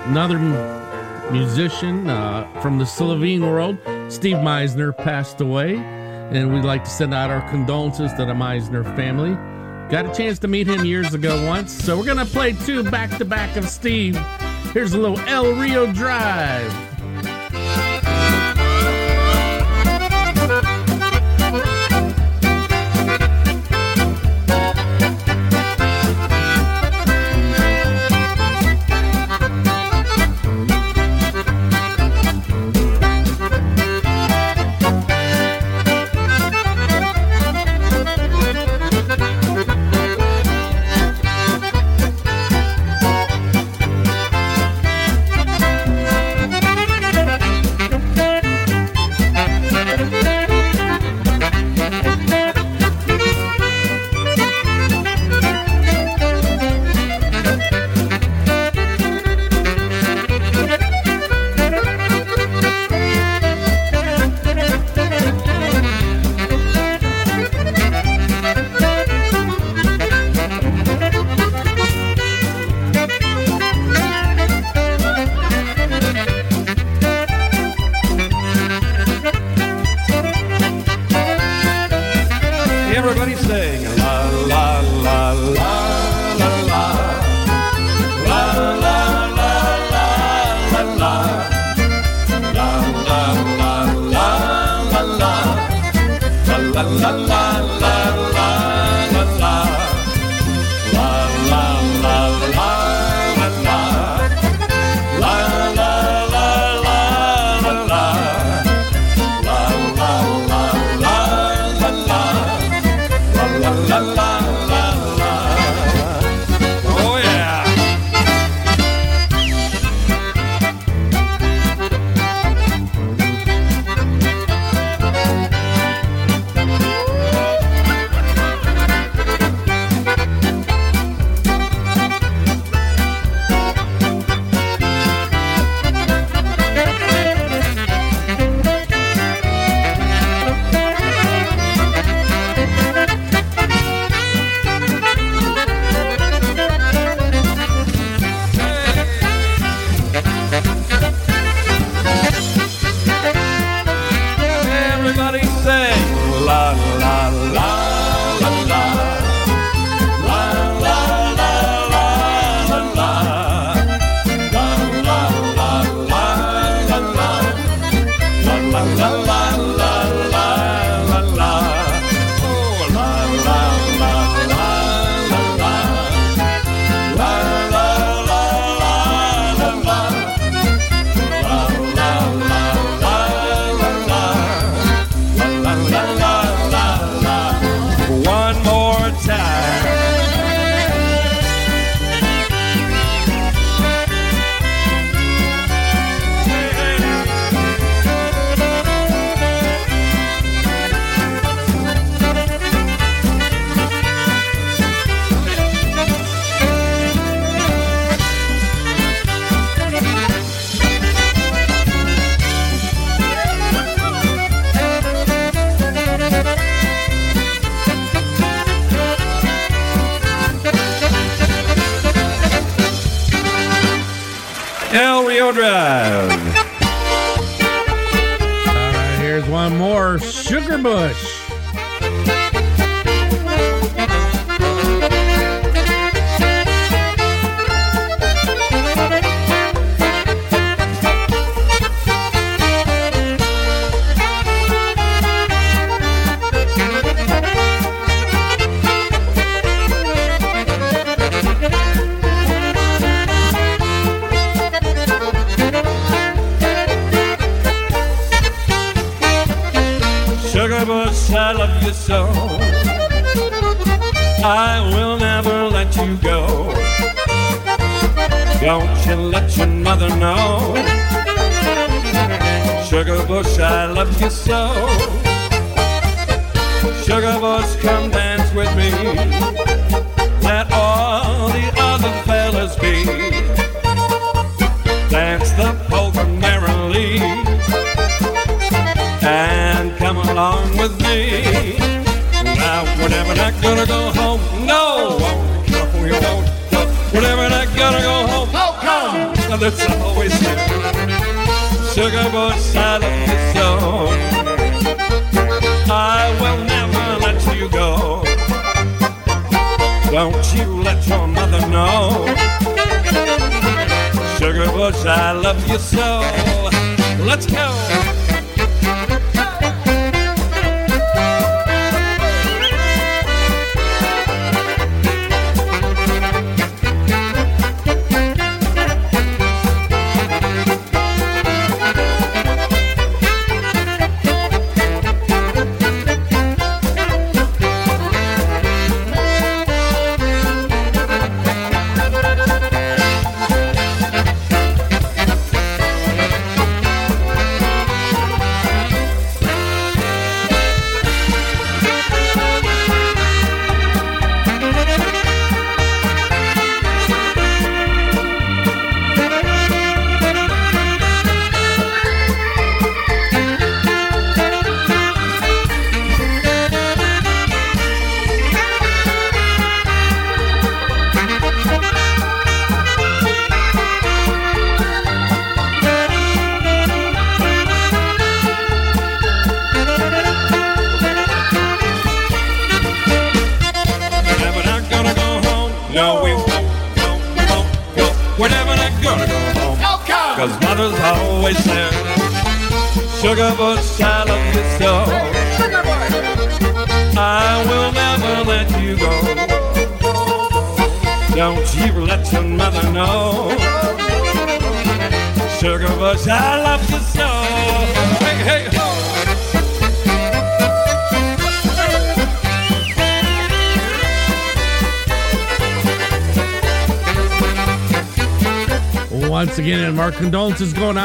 another 0.04 0.38
musician 1.32 2.08
uh, 2.08 2.46
from 2.60 2.78
the 2.78 2.86
Slovene 2.86 3.42
world. 3.42 3.78
Steve 4.08 4.36
Meisner 4.36 4.96
passed 4.96 5.40
away, 5.40 5.76
and 5.76 6.52
we'd 6.52 6.64
like 6.64 6.84
to 6.84 6.90
send 6.90 7.12
out 7.14 7.30
our 7.30 7.48
condolences 7.50 8.12
to 8.14 8.24
the 8.24 8.32
Meisner 8.32 8.84
family. 8.96 9.34
Got 9.90 10.06
a 10.06 10.14
chance 10.14 10.38
to 10.40 10.48
meet 10.48 10.66
him 10.66 10.84
years 10.84 11.14
ago 11.14 11.46
once, 11.46 11.72
so 11.72 11.96
we're 11.96 12.04
gonna 12.04 12.26
play 12.26 12.52
two 12.52 12.82
back 12.82 13.16
to 13.18 13.24
back 13.24 13.56
of 13.56 13.68
Steve. 13.68 14.16
Here's 14.72 14.92
a 14.92 14.98
little 14.98 15.18
El 15.20 15.52
Rio 15.54 15.90
Drive. 15.92 16.97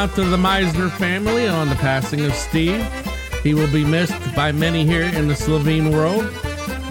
Out 0.04 0.16
to 0.16 0.26
the 0.26 0.36
Meisner 0.36 0.91
family 0.91 1.47
on 1.47 1.70
the 1.70 1.76
passing 1.76 2.26
of 2.26 2.34
Steve. 2.34 2.86
He 3.41 3.54
will 3.54 3.72
be 3.72 3.86
missed 3.86 4.36
by 4.36 4.51
many 4.51 4.84
here 4.84 5.04
in 5.04 5.30
the 5.30 5.36
Slovene 5.36 5.91
world, 5.91 6.30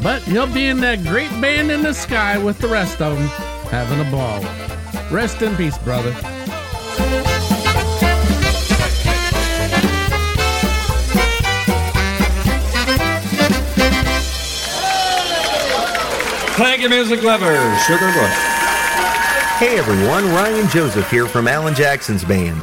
but 0.03 0.23
he'll 0.23 0.51
be 0.51 0.69
in 0.69 0.81
that 0.81 1.03
great 1.03 1.31
band 1.39 1.71
in 1.71 1.83
the 1.83 1.93
sky 1.93 2.39
with 2.39 2.59
the 2.59 2.69
rest 2.69 3.03
of 3.03 3.19
them, 3.19 3.27
having 3.69 4.01
a 4.01 4.11
ball. 4.11 4.41
Rest 5.11 5.43
in 5.43 5.55
peace, 5.57 5.77
brother. 5.77 6.13
Thank 16.57 16.81
you, 16.81 16.89
music 16.89 17.23
lovers. 17.23 17.83
Sugar 17.85 18.11
bush. 18.13 18.53
Hey 19.59 19.79
everyone, 19.79 20.25
Ryan 20.33 20.69
Joseph 20.71 21.11
here 21.11 21.27
from 21.27 21.47
Alan 21.47 21.75
Jackson's 21.75 22.25
band. 22.25 22.63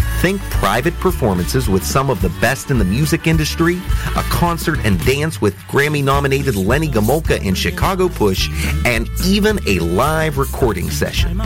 Think 0.21 0.39
private 0.51 0.93
performances 0.99 1.67
with 1.67 1.83
some 1.83 2.11
of 2.11 2.21
the 2.21 2.29
best 2.39 2.69
in 2.69 2.77
the 2.77 2.85
music 2.85 3.25
industry, 3.25 3.81
a 4.15 4.21
concert 4.29 4.77
and 4.85 5.03
dance 5.03 5.41
with 5.41 5.55
Grammy 5.61 6.03
nominated 6.03 6.55
Lenny 6.55 6.87
Gomulka 6.87 7.43
and 7.43 7.57
Chicago 7.57 8.07
Push, 8.07 8.47
and 8.85 9.09
even 9.25 9.59
a 9.67 9.79
live 9.79 10.37
recording 10.37 10.91
session. 10.91 11.41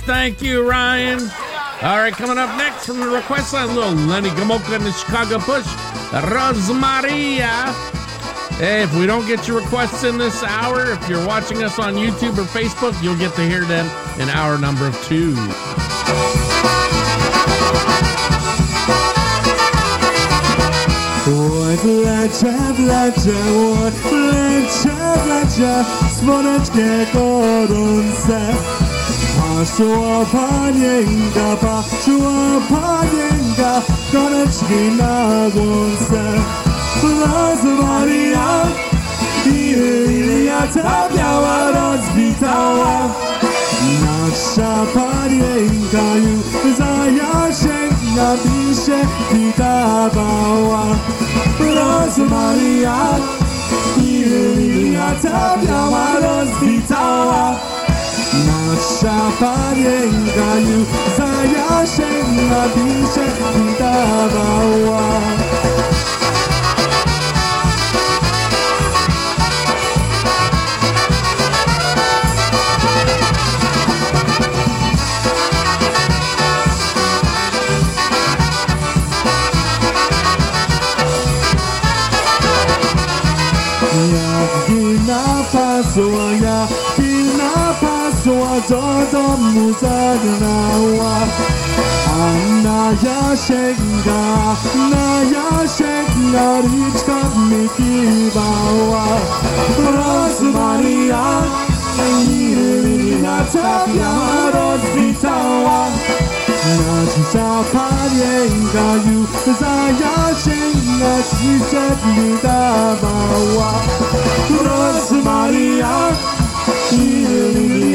Thank 0.00 0.42
you, 0.42 0.68
Ryan. 0.68 1.20
All 1.82 1.98
right, 1.98 2.12
coming 2.12 2.38
up 2.38 2.56
next 2.56 2.86
from 2.86 3.00
the 3.00 3.08
request 3.08 3.52
line, 3.52 3.74
little 3.74 3.92
Lenny 3.92 4.30
Gomulka 4.30 4.76
and 4.76 4.84
the 4.84 4.92
Chicago 4.92 5.38
Push, 5.38 5.66
Rosmaria. 6.30 7.72
Hey, 8.58 8.82
if 8.82 8.94
we 8.94 9.06
don't 9.06 9.26
get 9.26 9.48
your 9.48 9.60
requests 9.60 10.04
in 10.04 10.18
this 10.18 10.42
hour, 10.42 10.92
if 10.92 11.08
you're 11.08 11.26
watching 11.26 11.64
us 11.64 11.78
on 11.78 11.94
YouTube 11.94 12.38
or 12.38 12.44
Facebook, 12.44 13.00
you'll 13.02 13.18
get 13.18 13.34
to 13.34 13.42
hear 13.42 13.64
them 13.64 13.86
in 14.20 14.28
hour 14.28 14.58
number 14.58 14.92
two. 15.04 15.34
Oj, 21.26 21.78
wlecie, 21.84 22.52
wlecie, 22.78 23.32
oj, 23.82 23.94
wlecie, 24.10 24.92
wlecie, 25.24 25.84
słoneczkie 26.20 27.06
gorące. 27.12 28.91
Patrzyła 29.58 30.24
panienka, 30.32 31.56
patrzyła 31.60 32.60
panienka, 32.68 33.82
koreczki 34.12 34.96
na 34.98 35.26
łące. 35.54 36.22
Rozmaria, 37.02 38.62
Ilia 39.46 40.66
ta 40.74 41.08
biała 41.16 41.70
rozwitała. 41.70 43.08
Nasza 44.02 44.86
panienka 44.94 46.16
już 46.16 46.76
za 46.78 47.06
Jasienka 47.06 48.34
mi 48.44 48.74
się 48.74 49.00
witawała. 49.32 50.84
Rozmaria, 51.60 52.96
Ilia 53.98 55.14
ta 55.22 55.56
biała 55.66 56.06
rozwitała. 56.20 57.71
Marsza 58.32 59.32
panienganiu 59.40 60.86
za 61.16 61.44
jaśen 61.44 62.48
na 62.48 62.68
bisze 62.68 63.26
dawała. 63.78 65.22
Jak 84.12 84.68
na 85.06 85.44
pasła 85.52 86.31
do 88.60 89.36
mu 89.36 89.72
zagnała 89.72 91.16
A 92.06 92.62
na 92.62 92.90
jasiek 92.90 93.76
da, 94.04 94.56
na 94.90 95.22
jasiek 95.34 96.08
nariczka 96.32 97.20
mi 97.48 97.68
kiwała 97.76 99.04
Raz 99.96 100.40
Maria, 100.40 101.42
Irina 102.28 103.44
Capia 103.52 104.12
rozwitała. 104.52 105.86
Nasza 106.78 107.64
panienka 107.72 109.10
już 109.10 109.56
za 109.58 109.76
jasień 110.02 110.74
na 111.00 111.14
mi 112.12 112.38
dawała. 112.42 113.72
Raz 114.64 115.10
Maria, 115.24 115.96
Irina 116.92 117.51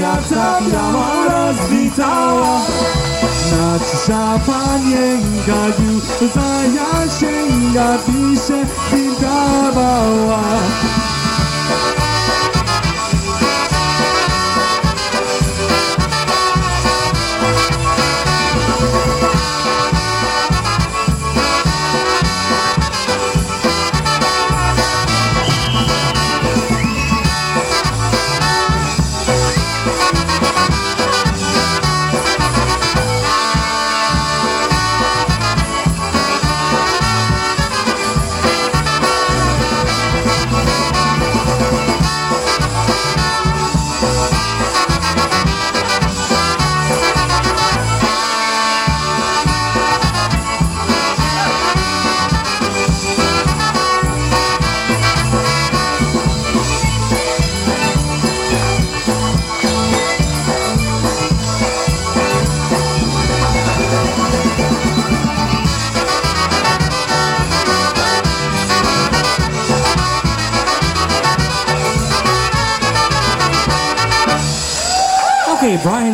jak 0.07 0.27
ta 0.27 0.59
biała 0.61 1.25
rozwitała. 1.29 2.61
Nacisza 3.51 4.39
panienka 4.45 5.67
już 5.79 6.31
za 6.33 6.63
jasięga 6.75 7.97
pisze 8.05 8.61
i 8.97 9.21
dawała. 9.21 10.39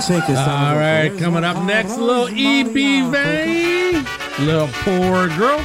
Okay, 0.06 0.20
Brian 0.20 0.28
Shank 0.28 0.30
is 0.30 0.38
All 0.38 0.76
right, 0.76 1.18
coming 1.18 1.44
up 1.44 1.64
next, 1.66 1.98
little 1.98 2.28
EB 2.28 3.12
Vane, 3.12 4.06
little 4.40 4.68
poor 4.84 5.30
girl. 5.38 5.64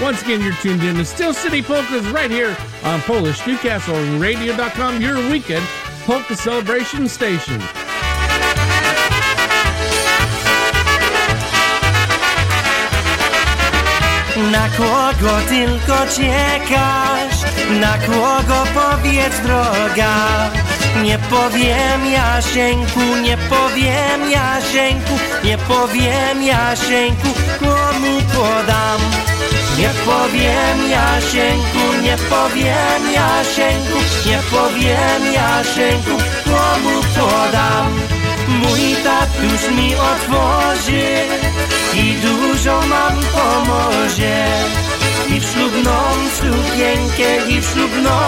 Once 0.00 0.22
again, 0.22 0.40
you're 0.42 0.54
tuned 0.54 0.82
in 0.82 0.96
to 0.96 1.04
Steel 1.04 1.34
City 1.34 1.62
Polkas 1.62 2.06
right 2.06 2.30
here 2.30 2.56
on 2.84 3.00
Polish 3.02 3.46
Newcastle 3.46 3.96
Radio.com, 4.18 5.00
your 5.00 5.16
weekend 5.30 5.66
polka 6.04 6.36
celebration 6.36 7.08
station. 7.08 7.60
Na 14.52 14.68
kogo 14.76 15.40
tylko 15.48 16.06
czekasz? 16.14 17.42
Na 17.80 17.98
kogo 17.98 18.66
powiedz 18.74 19.40
droga? 19.40 20.65
Nie 21.02 21.18
powiem 21.18 22.12
Jasieńku, 22.12 23.00
nie 23.22 23.36
powiem 23.36 24.30
Jasieńku, 24.30 25.18
nie 25.44 25.58
powiem 25.58 26.42
Jasieńku, 26.42 27.28
komu 27.58 28.20
podam? 28.34 29.00
Nie 29.78 29.90
powiem 30.06 30.90
Jasieńku, 30.90 32.02
nie 32.02 32.16
powiem 32.16 33.12
Jasieńku, 33.12 33.98
nie 34.26 34.38
powiem 34.50 35.32
Jasieńku, 35.32 36.16
komu 36.44 37.02
podam? 37.16 37.90
Mój 38.48 38.96
tatuś 39.04 39.70
mi 39.76 39.94
otworzy 39.94 41.06
i 41.94 42.14
dużo 42.14 42.80
mam 42.80 43.16
pomoże. 43.16 44.46
I 45.28 45.40
w 45.40 45.44
ślubną 45.44 45.92
sukienkę, 46.36 47.48
i 47.48 47.60
w 47.60 47.64
ślubną 47.72 48.20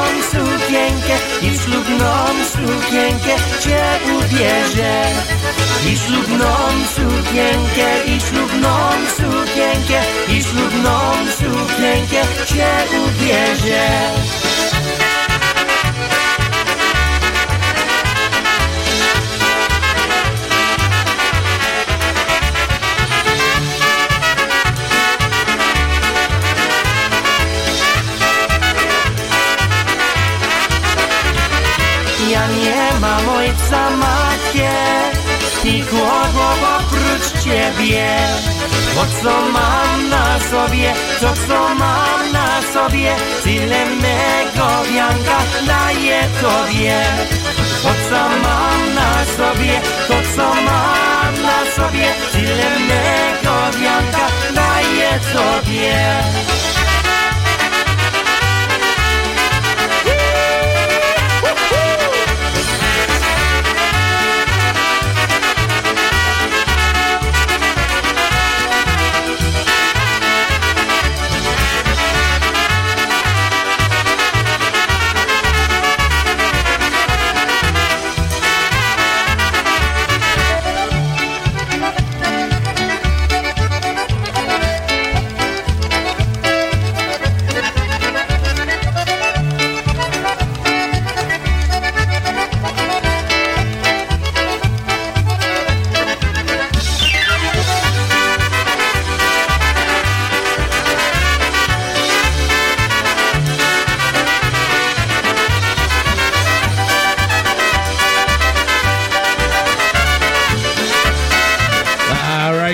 i 1.42 1.50
w 1.50 1.62
ślubną 1.62 2.26
sukienkę 2.44 3.36
cię 3.60 3.84
ubierze. 4.16 5.04
I 5.92 5.96
ślubną 5.96 6.54
sukienkę, 6.94 8.04
i 8.06 8.20
ślubną 8.20 8.90
sukienkę, 9.16 10.00
i 10.28 10.42
ślubną 10.42 10.98
sukienkę 11.38 12.22
cię 12.46 12.68
ubierze. 13.06 14.47
Mam 33.70 33.92
ojca, 33.92 33.96
matkę 33.96 34.70
Nikogo 35.64 36.48
oprócz 36.78 37.44
ciebie. 37.44 38.16
Bo 38.94 39.04
co 39.22 39.50
mam 39.52 40.08
na 40.08 40.40
sobie, 40.50 40.94
to 41.20 41.34
co 41.48 41.74
mam 41.74 42.32
na 42.32 42.62
sobie. 42.72 43.14
Tyle 43.44 43.86
mego 43.86 44.84
wianka 44.94 45.38
daję 45.66 46.20
tobie. 46.40 47.02
To 47.82 47.88
co 48.10 48.28
mam 48.28 48.94
na 48.94 49.24
sobie, 49.36 49.80
to 50.08 50.14
co 50.36 50.54
mam 50.54 51.34
sobie, 51.76 52.08
tyle 52.32 52.70
mego 52.88 53.78
wianka 53.80 54.26
daję 54.54 55.10
sobie. 55.32 56.87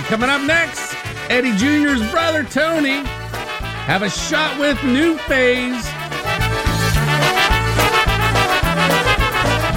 Coming 0.07 0.29
up 0.29 0.43
next, 0.43 0.95
Eddie 1.31 1.57
Jr.'s 1.57 2.11
brother 2.11 2.45
Tony 2.45 3.03
have 3.87 4.03
a 4.03 4.11
shot 4.11 4.59
with 4.59 4.83
New 4.85 5.17
Phase. 5.19 5.85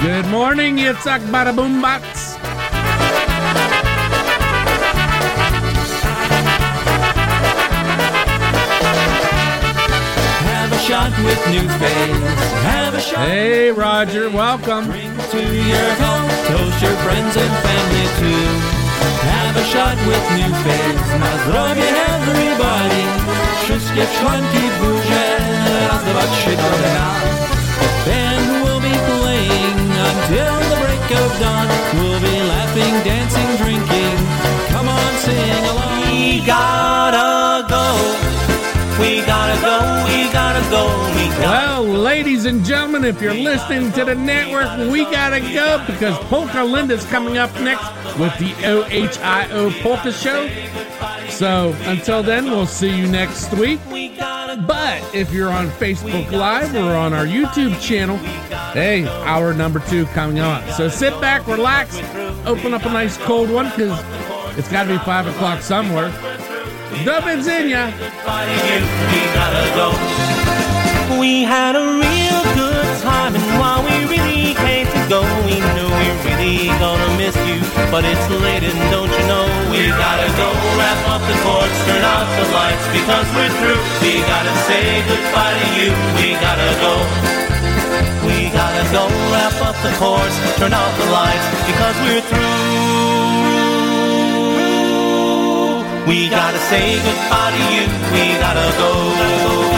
Good 0.02 0.26
morning, 0.26 0.76
Yitzhak 0.76 1.20
Bada 1.32 1.54
Boom 1.54 1.82
Box. 1.82 2.36
Have 10.44 10.72
a 10.72 10.78
shot 10.78 11.10
with 11.24 11.50
new 11.50 11.68
phase. 11.78 12.16
Have 12.62 12.94
a 12.94 13.00
shot. 13.00 13.28
Hey, 13.28 13.72
Roger, 13.72 14.30
welcome. 14.30 14.86
to 14.86 15.38
your 15.42 15.94
home. 16.00 16.30
Toast 16.46 16.82
your 16.82 16.96
friends 17.04 17.36
and 17.36 17.52
family 17.64 18.06
too. 18.20 18.77
Have 19.30 19.56
a 19.56 19.64
shot 19.72 19.96
with 20.08 20.24
new 20.36 20.52
phase. 20.64 21.18
Na 21.22 21.30
zdrowie 21.42 21.88
everybody. 22.14 23.02
Wszystkie 23.62 24.06
członki 24.20 24.62
w 24.70 24.80
górze. 24.80 25.24
Raz, 25.90 26.04
dwa, 26.04 26.22
trzy, 26.32 26.50
cztery 26.56 26.90
na. 26.98 27.08
Band 28.06 28.64
will 28.64 28.80
be 28.80 28.94
playing 29.08 29.90
until 30.10 30.54
the 30.70 30.76
break 30.84 31.10
of 31.20 31.40
dawn. 31.40 31.68
We'll 31.94 32.20
be 32.20 32.36
laughing, 32.52 32.94
dancing, 33.04 33.56
drinking. 33.62 34.18
Come 34.72 34.88
on, 34.88 35.12
sing 35.24 35.64
along. 35.70 36.12
We 36.12 36.40
gotta 36.40 37.64
go. 37.68 38.37
We 38.98 39.20
gotta 39.24 39.60
go. 39.60 40.04
We 40.08 40.32
gotta 40.32 40.70
go. 40.70 40.86
We 41.14 41.28
gotta 41.28 41.82
Well, 41.82 41.84
ladies 41.84 42.46
and 42.46 42.64
gentlemen, 42.64 43.04
if 43.04 43.22
you're 43.22 43.32
listening 43.32 43.92
to 43.92 44.04
the 44.04 44.16
network, 44.16 44.90
we 44.90 45.04
gotta 45.04 45.40
go 45.40 45.84
because 45.86 46.18
Polka 46.24 46.64
Linda's 46.64 47.04
coming 47.06 47.38
up 47.38 47.54
next 47.60 47.86
with 48.18 48.36
the 48.38 48.52
OHIO 48.66 49.70
Polka 49.82 50.10
Show. 50.10 50.48
So 51.30 51.76
until 51.82 52.24
then, 52.24 52.46
we'll 52.46 52.66
see 52.66 52.96
you 52.96 53.06
next 53.06 53.52
week. 53.52 53.78
But 53.86 55.14
if 55.14 55.32
you're 55.32 55.50
on 55.50 55.68
Facebook 55.68 56.32
Live 56.32 56.74
or 56.74 56.96
on 56.96 57.12
our 57.12 57.26
YouTube 57.26 57.80
channel, 57.80 58.16
hey, 58.72 59.06
hour 59.06 59.54
number 59.54 59.78
two 59.78 60.06
coming 60.06 60.40
on. 60.40 60.68
So 60.72 60.88
sit 60.88 61.18
back, 61.20 61.46
relax, 61.46 61.98
open 62.46 62.74
up 62.74 62.84
a 62.84 62.90
nice 62.90 63.16
cold 63.18 63.48
one 63.48 63.66
because 63.66 63.96
it's 64.58 64.68
got 64.68 64.84
to 64.84 64.88
be 64.90 64.98
five 65.04 65.28
o'clock 65.28 65.62
somewhere. 65.62 66.12
We 69.12 69.20
gotta 69.38 69.64
go. 69.78 69.88
We 71.18 71.42
had 71.42 71.74
a 71.76 71.86
real 71.94 72.42
good 72.58 72.88
time, 73.00 73.34
and 73.38 73.46
while 73.58 73.82
we 73.86 73.94
really 74.10 74.52
hate 74.66 74.90
to 74.90 75.00
go, 75.08 75.22
we 75.46 75.62
knew 75.74 75.88
we 75.88 76.08
really 76.26 76.68
gonna 76.82 77.10
miss 77.16 77.36
you. 77.46 77.62
But 77.90 78.04
it's 78.04 78.26
late, 78.28 78.66
and 78.66 78.78
don't 78.90 79.08
you 79.08 79.24
know 79.30 79.46
we 79.70 79.88
gotta 79.94 80.28
go 80.34 80.48
wrap 80.74 81.00
up 81.14 81.22
the 81.30 81.38
cords, 81.46 81.76
turn 81.86 82.02
out 82.02 82.26
the 82.34 82.46
lights 82.50 82.86
because 82.90 83.26
we're 83.34 83.54
through. 83.62 83.82
We 84.02 84.18
gotta 84.26 84.54
say 84.66 85.00
goodbye 85.06 85.54
to 85.54 85.66
you. 85.78 85.90
We 86.18 86.34
gotta 86.42 86.70
go. 86.82 86.94
We 88.26 88.50
gotta 88.50 88.84
go 88.90 89.06
wrap 89.30 89.56
up 89.62 89.78
the 89.86 89.92
cords, 90.02 90.34
turn 90.58 90.74
off 90.74 90.92
the 90.98 91.08
lights 91.14 91.46
because 91.70 91.96
we're 92.04 92.24
through. 92.26 92.57
We 96.08 96.30
gotta 96.30 96.58
say 96.58 96.96
goodbye 97.02 97.50
to 97.50 97.74
you. 97.74 97.86
We 98.14 98.38
gotta 98.40 98.72
go. 98.78 99.77